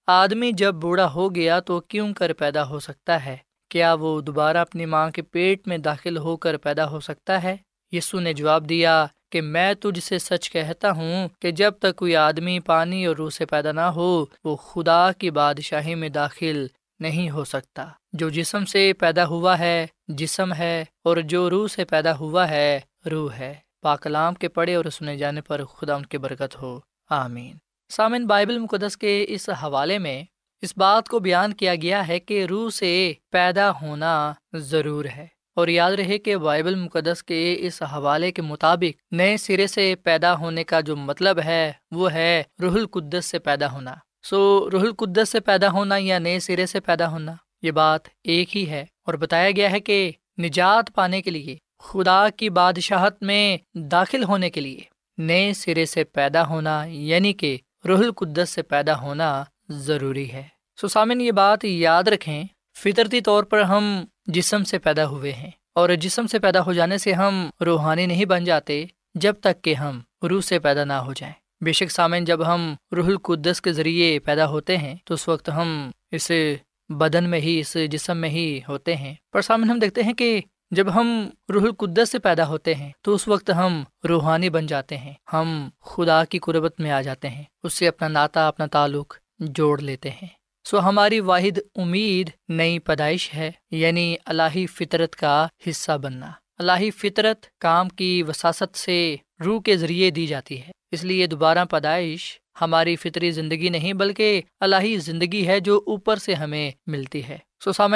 آدمی 0.07 0.51
جب 0.51 0.75
بوڑھا 0.75 1.13
ہو 1.13 1.35
گیا 1.35 1.59
تو 1.59 1.79
کیوں 1.79 2.13
کر 2.13 2.33
پیدا 2.33 2.67
ہو 2.69 2.79
سکتا 2.79 3.25
ہے؟ 3.25 3.37
کیا 3.69 3.93
وہ 3.93 4.21
دوبارہ 4.21 4.57
اپنی 4.57 4.85
ماں 4.85 5.09
کے 5.09 5.21
پیٹ 5.21 5.67
میں 5.67 5.77
داخل 5.77 6.17
ہو 6.17 6.37
کر 6.37 6.57
پیدا 6.57 6.89
ہو 6.89 6.99
سکتا 6.99 7.43
ہے؟ 7.43 7.55
یسو 7.91 8.19
نے 8.19 8.33
جواب 8.33 8.69
دیا 8.69 9.05
کہ 9.31 9.41
میں 9.41 9.73
تجھ 9.73 9.99
سے 9.99 10.19
سچ 10.19 10.51
کہتا 10.51 10.91
ہوں 10.91 11.29
کہ 11.39 11.51
جب 11.51 11.71
تک 11.71 11.95
کوئی 11.95 12.15
آدمی 12.15 12.59
پانی 12.59 13.05
اور 13.05 13.15
روح 13.15 13.29
سے 13.29 13.45
پیدا 13.45 13.71
نہ 13.71 13.81
ہو، 13.81 14.25
وہ 14.43 14.55
خدا 14.55 15.11
کی 15.11 15.29
بادشاہی 15.29 15.95
میں 15.95 16.09
داخل 16.09 16.67
نہیں 16.99 17.29
ہو 17.29 17.43
سکتا۔ 17.43 17.87
جو 18.13 18.29
جسم 18.29 18.65
سے 18.65 18.93
پیدا 18.93 19.25
ہوا 19.25 19.59
ہے 19.59 19.85
جسم 20.07 20.53
ہے 20.53 20.85
اور 21.03 21.17
جو 21.17 21.49
روح 21.49 21.67
سے 21.67 21.85
پیدا 21.85 22.17
ہوا 22.17 22.49
ہے، 22.49 22.79
روح 23.11 23.33
ہے۔ 23.33 23.55
پاکلام 23.81 24.33
کے 24.33 24.49
پڑھے 24.49 24.75
اور 24.75 24.85
سنے 24.85 25.17
جانے 25.17 25.41
پر 25.41 25.65
خدا 25.65 25.95
ان 25.95 26.05
کی 26.05 26.17
برکت 26.17 26.61
ہو۔ 26.61 26.79
آمین۔ 27.09 27.55
سامن 27.89 28.27
بائبل 28.27 28.59
مقدس 28.59 28.97
کے 28.97 29.25
اس 29.27 29.49
حوالے 29.49 29.97
میں 29.97 30.23
اس 30.61 30.73
بات 30.77 31.07
کو 31.07 31.19
بیان 31.19 31.53
کیا 31.53 31.75
گیا 31.75 32.07
ہے 32.07 32.19
کہ 32.19 32.45
روح 32.45 32.69
سے 32.69 33.13
پیدا 33.31 33.71
ہونا 33.71 34.33
ضرور 34.53 35.05
ہے۔ 35.05 35.27
اور 35.55 35.67
یاد 35.67 35.91
رہے 35.91 36.17
کہ 36.17 36.37
بائبل 36.37 36.75
مقدس 36.75 37.23
کے 37.23 37.55
اس 37.59 37.81
حوالے 37.81 38.31
کے 38.31 38.41
مطابق 38.41 39.13
نئے 39.13 39.37
سرے 39.37 39.67
سے 39.67 39.95
پیدا 40.03 40.35
ہونے 40.35 40.63
کا 40.63 40.79
جو 40.79 40.95
مطلب 40.95 41.39
ہے، 41.45 41.71
وہ 41.91 42.13
ہے 42.13 42.43
روح 42.61 42.73
القدس 42.73 43.25
سے 43.25 43.39
پیدا 43.39 43.71
ہونا۔ 43.71 43.95
سو، 44.23 44.69
روح 44.71 44.81
القدس 44.81 45.29
سے 45.29 45.39
پیدا 45.39 45.71
ہونا 45.71 45.95
یا 45.97 46.19
نئے 46.19 46.39
سرے 46.39 46.65
سے 46.65 46.79
پیدا 46.79 47.11
ہونا؟ 47.11 47.35
یہ 47.63 47.71
بات 47.71 48.01
ایک 48.23 48.57
ہی 48.57 48.69
ہے 48.69 48.85
اور 49.05 49.13
بتایا 49.13 49.51
گیا 49.51 49.71
ہے 49.71 49.79
کہ 49.79 50.11
نجات 50.37 50.93
پانے 50.95 51.21
کے 51.21 51.31
لیے، 51.31 51.55
خدا 51.79 52.29
کی 52.29 52.49
بادشاہت 52.49 53.23
میں 53.23 53.57
داخل 53.73 54.23
ہونے 54.23 54.49
کے 54.49 54.61
لیے 54.61 54.79
نئے 55.17 55.53
سرے 55.53 55.85
سے 55.85 56.03
پیدا 56.03 56.47
ہونا 56.47 56.83
یعنی 56.85 57.33
کہ 57.33 57.57
روح 57.87 57.99
القدس 57.99 58.49
سے 58.49 58.61
پیدا 58.61 59.01
ہونا 59.01 59.43
ضروری 59.69 60.31
ہے۔ 60.31 60.43
سسامن 60.81 61.21
یہ 61.21 61.31
بات 61.31 61.65
یاد 61.65 62.03
رکھیں، 62.03 62.43
فطرتی 62.75 63.21
طور 63.21 63.43
پر 63.43 63.61
ہم 63.61 64.05
جسم 64.27 64.63
سے 64.63 64.79
پیدا 64.79 65.05
ہوئے 65.05 65.31
ہیں 65.31 65.51
اور 65.75 65.89
جسم 65.89 66.27
سے 66.27 66.39
پیدا 66.39 66.65
ہو 66.65 66.73
جانے 66.73 66.97
سے 66.97 67.13
ہم 67.13 67.49
روحانی 67.65 68.05
نہیں 68.05 68.25
بن 68.25 68.43
جاتے 68.43 68.85
جب 69.15 69.33
تک 69.41 69.63
کہ 69.63 69.73
ہم 69.73 69.99
روح 70.23 70.41
سے 70.41 70.59
پیدا 70.59 70.83
نہ 70.83 70.93
ہو 70.93 71.13
جائیں۔ 71.13 71.33
بے 71.61 71.71
شک 71.71 71.91
سامن 71.91 72.25
جب 72.25 72.45
ہم 72.47 72.73
روح 72.91 73.05
القدس 73.05 73.61
کے 73.61 73.71
ذریعے 73.73 74.19
پیدا 74.19 74.47
ہوتے 74.47 74.77
ہیں، 74.77 74.95
تو 75.05 75.13
اس 75.13 75.27
وقت 75.27 75.49
ہم 75.49 75.91
اس 76.11 76.31
بدن 76.89 77.29
میں 77.29 77.39
ہی، 77.39 77.59
اس 77.59 77.77
جسم 77.91 78.17
میں 78.17 78.29
ہی 78.29 78.59
ہوتے 78.67 78.95
ہیں۔ 78.95 79.13
پر 79.31 79.41
سامن 79.41 79.69
ہم 79.69 79.79
دیکھتے 79.79 80.03
ہیں 80.03 80.13
کہ 80.13 80.41
جب 80.71 80.95
ہم 80.95 81.29
روح 81.49 81.63
القدس 81.63 82.09
سے 82.11 82.19
پیدا 82.19 82.47
ہوتے 82.47 82.75
ہیں، 82.75 82.91
تو 83.01 83.15
اس 83.15 83.27
وقت 83.27 83.51
ہم 83.57 83.83
روحانی 84.09 84.49
بن 84.49 84.65
جاتے 84.65 84.97
ہیں۔ 84.97 85.13
ہم 85.33 85.69
خدا 85.81 86.25
کی 86.25 86.39
قربت 86.39 86.79
میں 86.79 86.91
آ 86.91 87.01
جاتے 87.01 87.29
ہیں۔ 87.29 87.43
اس 87.63 87.73
سے 87.73 87.87
اپنا 87.87 88.07
ناطا 88.07 88.47
اپنا 88.47 88.65
تعلق 88.65 89.17
جوڑ 89.39 89.79
لیتے 89.79 90.09
ہیں۔ 90.09 90.27
سو 90.65 90.79
ہماری 90.79 91.19
واحد 91.19 91.59
امید 91.75 92.29
نئی 92.49 92.79
پیدائش 92.79 93.33
ہے 93.33 93.51
یعنی 93.71 94.15
الہی 94.25 94.67
فطرت 94.67 95.15
کا 95.15 95.47
حصہ 95.69 95.97
بننا۔ 95.97 96.31
الہی 96.57 96.91
فطرت 96.91 97.45
کام 97.59 97.89
کی 97.89 98.23
وساست 98.23 98.77
سے 98.77 99.15
روح 99.45 99.61
کے 99.61 99.77
ذریعے 99.77 100.09
دی 100.09 100.27
جاتی 100.27 100.61
ہے۔ 100.61 100.71
اس 100.91 101.03
لیے 101.03 101.27
دوبارہ 101.27 101.65
پیدائش 101.65 102.39
ہماری 102.61 102.95
فطری 102.95 103.31
زندگی 103.31 103.69
نہیں 103.69 103.93
بلکہ 103.93 104.41
الہی 104.59 104.97
زندگی 104.97 105.47
ہے 105.47 105.59
جو 105.59 105.81
اوپر 105.87 106.15
سے 106.15 106.33
ہمیں 106.33 106.71
ملتی 106.87 107.27
ہے۔ 107.27 107.37
سو 107.63 107.87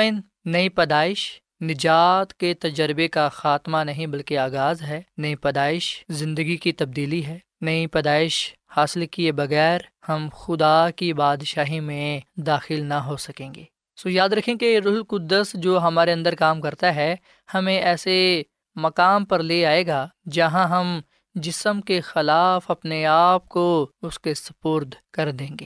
نئی 0.45 0.69
پیدائش، 0.69 1.41
نجات 1.61 2.33
کے 2.33 2.53
تجربے 2.53 3.07
کا 3.07 3.29
خاتمہ 3.29 3.77
نہیں 3.77 4.07
بلکہ 4.07 4.37
آغاز 4.37 4.81
ہے۔ 4.81 5.01
نئی 5.17 5.35
پیدائش 5.35 6.05
زندگی 6.09 6.57
کی 6.57 6.71
تبدیلی 6.71 7.25
ہے۔ 7.25 7.39
نئی 7.61 7.87
پیدائش 7.87 8.53
حاصل 8.77 9.05
کیے 9.05 9.31
بغیر 9.31 9.79
ہم 10.09 10.27
خدا 10.33 10.89
کی 10.89 11.13
بادشاہی 11.13 11.79
میں 11.79 12.19
داخل 12.35 12.85
نہ 12.85 12.93
ہو 12.93 13.17
سکیں 13.17 13.53
گے۔ 13.53 13.63
سو 13.97 14.09
یاد 14.09 14.29
رکھیں 14.29 14.55
کہ 14.55 14.79
روح 14.79 14.93
القدس 14.93 15.53
جو 15.53 15.79
ہمارے 15.79 16.11
اندر 16.11 16.35
کام 16.35 16.61
کرتا 16.61 16.95
ہے، 16.95 17.15
ہمیں 17.53 17.79
ایسے 17.79 18.43
مقام 18.75 19.25
پر 19.25 19.39
لے 19.39 19.65
آئے 19.65 19.87
گا 19.87 20.07
جہاں 20.31 20.67
ہم 20.67 20.99
جسم 21.37 21.81
کے 21.81 22.01
خلاف 22.01 22.71
اپنے 22.71 23.05
آپ 23.05 23.49
کو 23.49 23.89
اس 24.01 24.19
کے 24.19 24.33
سپرد 24.33 24.93
کر 25.13 25.31
دیں 25.31 25.57
گے۔ 25.59 25.65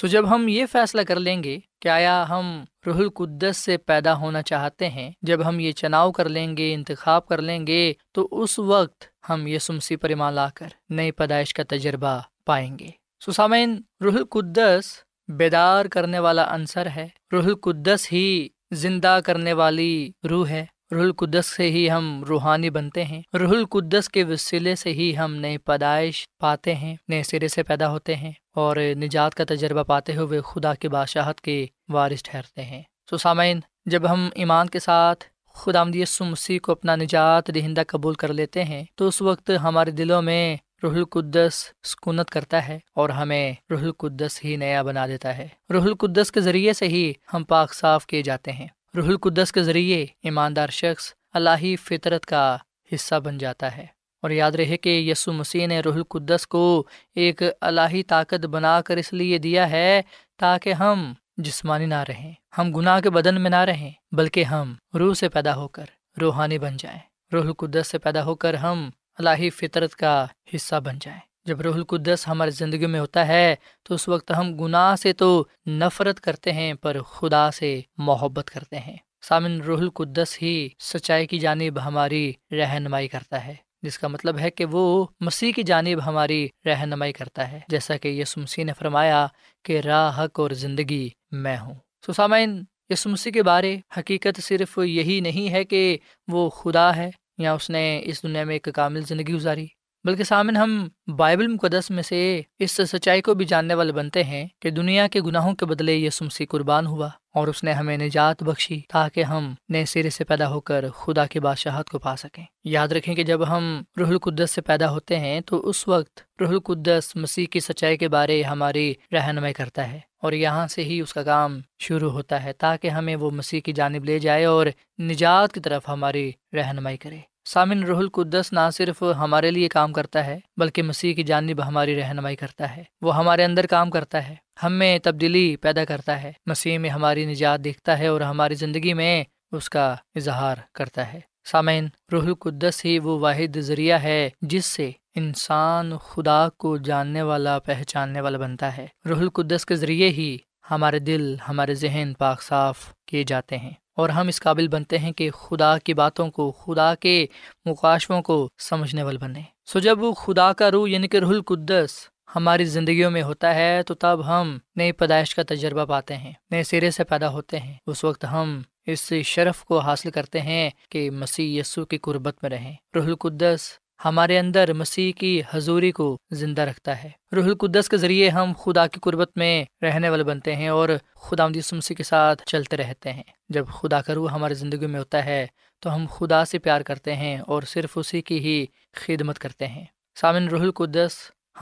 سو 0.00 0.06
جب 0.06 0.34
ہم 0.34 0.48
یہ 0.48 0.66
فیصلہ 0.72 1.00
کر 1.00 1.20
لیں 1.20 1.44
گے 1.44 1.58
کہ 1.80 1.88
آیا 1.88 2.28
ہم 2.28 2.64
روح 2.86 2.96
القدس 2.96 3.56
سے 3.56 3.76
پیدا 3.76 4.16
ہونا 4.16 4.42
چاہتے 4.42 4.88
ہیں؟ 4.88 5.10
جب 5.22 5.48
ہم 5.48 5.60
یہ 5.60 5.72
چناؤ 5.72 6.12
کر 6.12 6.28
لیں 6.28 6.56
گے، 6.56 6.74
انتخاب 6.74 7.26
کر 7.26 7.42
لیں 7.42 7.66
گے، 7.66 7.92
تو 8.12 8.28
اس 8.30 8.58
وقت 8.58 9.04
ہم 9.30 9.46
یہ 9.46 9.58
سمسی 9.58 9.96
پریما 9.96 10.30
لا 10.30 10.48
کر 10.54 10.66
نئی 10.90 11.10
پیدائش 11.10 11.54
کا 11.54 11.62
تجربہ 11.68 12.20
پائیں 12.44 12.78
گے۔ 12.78 12.88
سسامین 13.26 13.82
روح 14.04 14.12
القدس 14.12 14.84
بیدار 15.28 15.84
کرنے 15.84 16.18
والا 16.18 16.54
عنصر 16.54 16.86
ہے۔ 16.86 17.08
روح 17.32 17.44
القدس 17.44 18.12
ہی 18.12 18.48
زندہ 18.70 19.20
کرنے 19.24 19.52
والی 19.52 20.10
روح 20.30 20.48
ہے۔ 20.48 20.66
روح 20.92 21.02
القدس 21.02 21.46
سے 21.46 21.70
ہی 21.70 21.90
ہم 21.90 22.24
روحانی 22.28 22.70
بنتے 22.70 23.04
ہیں۔ 23.04 23.22
روح 23.34 23.48
القدس 23.48 24.08
کے 24.08 24.24
وسیلے 24.24 24.74
سے 24.74 24.92
ہی 24.92 25.16
ہم 25.16 25.34
نئی 25.34 25.58
پیدائش 25.58 26.26
پاتے 26.40 26.74
ہیں، 26.74 26.96
نئے 27.08 27.22
سرے 27.22 27.48
سے 27.48 27.62
پیدا 27.62 27.90
ہوتے 27.90 28.16
ہیں 28.16 28.32
اور 28.54 28.76
نجات 28.76 29.34
کا 29.34 29.44
تجربہ 29.48 29.82
پاتے 29.82 30.16
ہوئے 30.16 30.40
خدا 30.40 30.74
کے 30.74 30.88
بادشاہت 30.88 31.40
کے 31.40 31.66
وارث 31.88 32.22
ٹھہرتے 32.22 32.62
ہیں۔ 32.62 32.82
سو 33.10 33.16
سامعین، 33.16 33.60
جب 33.86 34.12
ہم 34.12 34.28
ایمان 34.34 34.68
کے 34.68 34.78
ساتھ 34.78 35.24
خدا 35.54 35.84
مسیح 36.20 36.58
کو 36.62 36.72
اپنا 36.72 36.96
نجات 36.96 37.54
دہندہ 37.54 37.82
قبول 37.88 38.14
کر 38.14 38.32
لیتے 38.32 38.64
ہیں، 38.64 38.84
تو 38.94 39.08
اس 39.08 39.22
وقت 39.22 39.50
ہمارے 39.62 39.90
دلوں 39.90 40.22
میں 40.22 40.56
روح 40.82 40.94
القدس 40.94 41.72
سکونت 41.82 42.30
کرتا 42.30 42.68
ہے 42.68 42.78
اور 42.94 43.08
ہمیں 43.08 43.52
روح 43.70 43.82
القدس 43.82 44.44
ہی 44.44 44.56
نیا 44.56 44.82
بنا 44.82 45.06
دیتا 45.06 45.38
ہے۔ 45.38 45.48
روح 45.70 45.82
القدس 45.82 46.32
کے 46.32 46.40
ذریعے 46.40 46.72
سے 46.72 46.88
ہی 46.88 47.12
ہم 47.34 47.44
پاک 47.44 47.74
صاف 47.74 48.06
کیے 48.06 48.22
جاتے 48.22 48.52
ہیں۔ 48.52 48.66
روح 48.96 49.06
القدس 49.06 49.52
کے 49.52 49.62
ذریعے 49.62 50.06
ایماندار 50.22 50.68
شخص 50.68 51.12
اللہ 51.32 51.76
فطرت 51.82 52.26
کا 52.26 52.56
حصہ 52.94 53.14
بن 53.14 53.38
جاتا 53.38 53.76
ہے۔ 53.76 53.86
اور 54.22 54.30
یاد 54.30 54.52
رہے 54.52 54.76
کہ 54.76 54.88
یسو 54.88 55.32
مسیح 55.32 55.66
نے 55.66 55.80
روح 55.80 55.94
القدس 55.94 56.46
کو 56.46 56.84
ایک 57.14 57.42
الہی 57.60 58.02
طاقت 58.02 58.46
بنا 58.46 58.80
کر 58.80 58.96
اس 58.96 59.12
لیے 59.12 59.38
دیا 59.38 59.70
ہے 59.70 60.02
تاکہ 60.38 60.72
ہم 60.72 61.12
جسمانی 61.36 61.86
نہ 61.86 62.04
رہیں، 62.08 62.32
ہم 62.58 62.72
گناہ 62.72 63.00
کے 63.00 63.10
بدن 63.10 63.40
میں 63.40 63.50
نہ 63.50 63.56
رہیں، 63.56 63.90
بلکہ 64.12 64.44
ہم 64.44 64.74
روح 64.94 65.14
سے 65.14 65.28
پیدا 65.28 65.54
ہو 65.54 65.68
کر 65.68 65.84
روحانی 66.20 66.58
بن 66.58 66.76
جائیں۔ 66.76 67.00
روح 67.32 67.44
القدس 67.44 67.88
سے 67.88 67.98
پیدا 67.98 68.24
ہو 68.24 68.34
کر 68.34 68.54
ہم 68.54 68.90
الہی 69.18 69.50
فطرت 69.50 69.96
کا 69.96 70.26
حصہ 70.54 70.80
بن 70.80 70.98
جائیں۔ 71.00 71.29
جب 71.50 71.60
روح 71.60 71.74
القدس 71.74 72.28
ہماری 72.28 72.50
زندگی 72.50 72.86
میں 72.86 73.00
ہوتا 73.00 73.28
ہے، 73.28 73.54
تو 73.82 73.94
اس 73.94 74.08
وقت 74.08 74.32
ہم 74.38 74.56
گناہ 74.56 74.96
سے 74.96 75.12
تو 75.12 75.44
نفرت 75.66 76.20
کرتے 76.20 76.52
ہیں، 76.52 76.74
پر 76.74 77.02
خدا 77.02 77.50
سے 77.50 77.80
محبت 77.96 78.50
کرتے 78.50 78.78
ہیں۔ 78.78 78.96
سامن، 79.22 79.60
روح 79.60 79.78
القدس 79.78 80.42
ہی 80.42 80.68
سچائی 80.78 81.26
کی 81.26 81.38
جانب 81.38 81.84
ہماری 81.84 82.32
رہنمائی 82.52 83.08
کرتا 83.08 83.46
ہے، 83.46 83.54
جس 83.82 83.98
کا 83.98 84.08
مطلب 84.08 84.38
ہے 84.38 84.50
کہ 84.50 84.64
وہ 84.64 85.06
مسیح 85.20 85.52
کی 85.52 85.62
جانب 85.62 86.06
ہماری 86.06 86.48
رہنمائی 86.66 87.12
کرتا 87.12 87.52
ہے۔ 87.52 87.60
جیسا 87.68 87.96
کہ 87.96 88.08
یس 88.08 88.36
مسیح 88.36 88.64
نے 88.64 88.72
فرمایا 88.78 89.26
کہ 89.64 89.80
راہ، 89.80 90.24
حق 90.24 90.40
اور 90.40 90.50
زندگی 90.50 91.08
میں 91.30 91.58
ہوں۔ 91.58 91.74
سو 92.06 92.12
سامعین 92.12 92.64
یس 92.88 93.06
مسیح 93.06 93.32
کے 93.32 93.42
بارے 93.42 93.76
حقیقت 93.98 94.40
صرف 94.42 94.78
یہی 94.84 95.20
نہیں 95.20 95.52
ہے 95.52 95.64
کہ 95.64 95.98
وہ 96.28 96.50
خدا 96.50 96.96
ہے 96.96 97.10
یا 97.38 97.52
اس 97.52 97.70
نے 97.70 98.00
اس 98.04 98.22
دنیا 98.22 98.44
میں 98.44 98.54
ایک 98.54 98.68
کامل 98.74 99.02
زندگی 99.02 99.34
گزاری۔ 99.34 99.66
بلکہ 100.04 100.24
سامن 100.24 100.56
ہم 100.56 100.88
بائبل 101.16 101.46
مقدس 101.46 101.90
میں 101.90 102.02
سے 102.02 102.42
اس 102.58 102.70
سچائی 102.72 103.22
کو 103.22 103.34
بھی 103.34 103.44
جاننے 103.44 103.74
والے 103.74 103.92
بنتے 103.92 104.24
ہیں 104.24 104.48
کہ 104.60 104.70
دنیا 104.70 105.08
کے 105.08 105.20
گناہوں 105.20 105.54
کے 105.54 105.66
بدلے 105.66 105.94
یہ 105.94 106.10
سمسی 106.10 106.46
قربان 106.46 106.86
ہوا 106.86 107.08
اور 107.34 107.48
اس 107.48 107.64
نے 107.64 107.72
ہمیں 107.72 107.96
نجات 107.96 108.42
بخشی 108.42 108.80
تاکہ 108.88 109.24
ہم 109.24 109.54
نئے 109.68 109.84
سرے 109.84 110.10
سے 110.10 110.24
پیدا 110.24 110.50
ہو 110.50 110.60
کر 110.60 110.90
خدا 110.90 111.26
کی 111.26 111.40
بادشاہت 111.40 111.90
کو 111.90 111.98
پا 111.98 112.16
سکیں۔ 112.16 112.44
یاد 112.64 112.88
رکھیں 112.88 113.14
کہ 113.14 113.22
جب 113.22 113.48
ہم 113.48 113.82
روح 113.98 114.08
القدس 114.08 114.50
سے 114.50 114.60
پیدا 114.60 114.90
ہوتے 114.90 115.18
ہیں 115.18 115.40
تو 115.40 115.68
اس 115.68 115.88
وقت 115.88 116.20
روح 116.40 116.48
القدس 116.48 117.16
مسیح 117.16 117.46
کی 117.46 117.60
سچائی 117.60 117.96
کے 117.96 118.08
بارے 118.08 118.42
ہماری 118.42 118.94
رہنمائی 119.12 119.54
کرتا 119.54 119.92
ہے 119.92 120.00
اور 120.22 120.32
یہاں 120.32 120.66
سے 120.66 120.84
ہی 120.84 121.00
اس 121.00 121.12
کا 121.12 121.22
کام 121.22 121.60
شروع 121.78 122.10
ہوتا 122.10 122.44
ہے 122.44 122.52
تاکہ 122.52 122.88
ہمیں 122.88 123.16
وہ 123.16 123.30
مسیح 123.30 123.60
کی 123.60 123.72
جانب 123.72 124.04
لے 124.04 124.18
جائے 124.18 124.44
اور 124.44 124.66
نجات 124.98 125.52
کی 125.52 125.60
طرف 125.60 125.88
ہماری 125.88 126.32
رہنمائی 126.52 126.96
کرے۔ 126.96 127.29
سامن 127.52 127.82
رح 127.82 127.96
القدس 127.96 128.52
نہ 128.52 128.60
صرف 128.72 129.02
ہمارے 129.02 129.50
لیے 129.50 129.68
کام 129.68 129.92
کرتا 129.92 130.26
ہے، 130.26 130.38
بلکہ 130.56 130.82
مسیح 130.82 131.14
کی 131.14 131.22
جانب 131.22 131.66
ہماری 131.66 132.00
رہنمائی 132.00 132.36
کرتا 132.36 132.76
ہے۔ 132.76 132.84
وہ 133.02 133.16
ہمارے 133.16 133.44
اندر 133.44 133.66
کام 133.66 133.90
کرتا 133.90 134.28
ہے، 134.28 134.34
ہم 134.62 134.72
میں 134.72 134.98
تبدیلی 135.02 135.56
پیدا 135.56 135.84
کرتا 135.84 136.22
ہے۔ 136.22 136.32
مسیح 136.46 136.78
میں 136.78 136.90
ہماری 136.90 137.26
نجات 137.26 137.64
دیکھتا 137.64 137.98
ہے 137.98 138.06
اور 138.06 138.20
ہماری 138.20 138.54
زندگی 138.54 138.94
میں 138.94 139.24
اس 139.52 139.70
کا 139.70 139.96
اظہار 140.14 140.56
کرتا 140.74 141.12
ہے۔ 141.12 141.20
سامعین 141.44 141.88
روح 142.12 142.24
القدس 142.24 142.84
ہی 142.84 142.98
وہ 142.98 143.18
واحد 143.18 143.56
ذریعہ 143.56 144.02
ہے 144.02 144.30
جس 144.42 144.66
سے 144.66 144.90
انسان 145.14 145.96
خدا 145.98 146.48
کو 146.48 146.76
جاننے 146.76 147.22
والا، 147.22 147.58
پہچاننے 147.58 148.20
والا 148.20 148.38
بنتا 148.38 148.76
ہے۔ 148.76 148.86
روح 149.08 149.18
القدس 149.18 149.66
کے 149.66 149.76
ذریعے 149.76 150.08
ہی 150.08 150.38
ہمارے 150.70 150.98
دل، 150.98 151.36
ہمارے 151.48 151.74
ذہن 151.74 152.12
پاک 152.18 152.42
صاف 152.42 152.92
کیے 153.06 153.24
جاتے 153.24 153.58
ہیں۔ 153.58 153.72
اور 153.96 154.08
ہم 154.08 154.28
اس 154.28 154.40
قابل 154.40 154.68
بنتے 154.68 154.98
ہیں 154.98 155.12
کہ 155.12 155.30
خدا 155.30 155.78
کی 155.78 155.94
باتوں 155.94 156.30
کو، 156.30 156.52
خدا 156.52 156.94
کے 156.94 157.26
مقاشوں 157.64 158.22
کو 158.22 158.48
سمجھنے 158.58 159.02
والے 159.02 159.18
بنے 159.18 159.42
سو 159.66 159.78
جب 159.78 159.98
خدا 160.16 160.52
کا 160.52 160.70
روح 160.70 160.88
یعنی 160.88 161.08
کہ 161.08 161.16
رح 161.16 161.26
القدس 161.26 162.08
ہماری 162.36 162.64
زندگیوں 162.64 163.10
میں 163.10 163.22
ہوتا 163.22 163.54
ہے، 163.54 163.82
تو 163.82 163.94
تب 163.94 164.20
ہم 164.26 164.58
نئی 164.76 164.92
پیدائش 164.92 165.34
کا 165.34 165.42
تجربہ 165.48 165.84
پاتے 165.84 166.16
ہیں، 166.16 166.32
نئے 166.50 166.62
سرے 166.62 166.90
سے 166.90 167.04
پیدا 167.04 167.28
ہوتے 167.28 167.60
ہیں۔ 167.60 167.74
اس 167.86 168.04
وقت 168.04 168.24
ہم 168.32 168.62
اس 168.86 169.12
شرف 169.24 169.64
کو 169.64 169.78
حاصل 169.78 170.10
کرتے 170.10 170.40
ہیں 170.40 170.70
کہ 170.88 171.10
مسیح 171.10 171.60
یسو 171.60 171.84
کی 171.84 171.98
قربت 171.98 172.36
میں 172.42 172.50
رہیں۔ 172.50 172.74
روح 172.94 173.04
القدس 173.04 173.60
ہمارے 174.04 174.38
اندر 174.38 174.72
مسیح 174.72 175.12
کی 175.12 175.42
حضوری 175.50 175.92
کو 175.92 176.18
زندہ 176.30 176.62
رکھتا 176.62 177.04
ہے۔ 177.04 177.10
روح 177.32 177.44
القدس 177.44 177.88
کے 177.88 177.96
ذریعے 177.96 178.28
ہم 178.28 178.52
خدا 178.58 178.86
کی 178.86 179.00
قربت 179.00 179.30
میں 179.36 179.64
رہنے 179.82 180.08
والے 180.08 180.24
بنتے 180.24 180.56
ہیں 180.56 180.68
اور 180.68 180.88
خدا 181.14 181.48
مسیح 181.48 181.96
کے 181.96 182.02
ساتھ 182.02 182.42
چلتے 182.46 182.76
رہتے 182.76 183.12
ہیں۔ 183.12 183.22
جب 183.48 183.66
خدا 183.66 184.02
کا 184.02 184.14
روح 184.14 184.30
ہماری 184.30 184.54
زندگی 184.54 184.86
میں 184.86 185.00
ہوتا 185.00 185.24
ہے 185.24 185.46
تو 185.80 185.94
ہم 185.94 186.06
خدا 186.10 186.44
سے 186.44 186.58
پیار 186.58 186.80
کرتے 186.80 187.16
ہیں 187.16 187.38
اور 187.38 187.62
صرف 187.62 187.98
اسی 187.98 188.22
کی 188.22 188.38
ہی 188.38 188.66
خدمت 188.92 189.38
کرتے 189.38 189.66
ہیں۔ 189.66 189.84
سامن 190.14 190.48
روح 190.48 190.60
القدس 190.60 191.12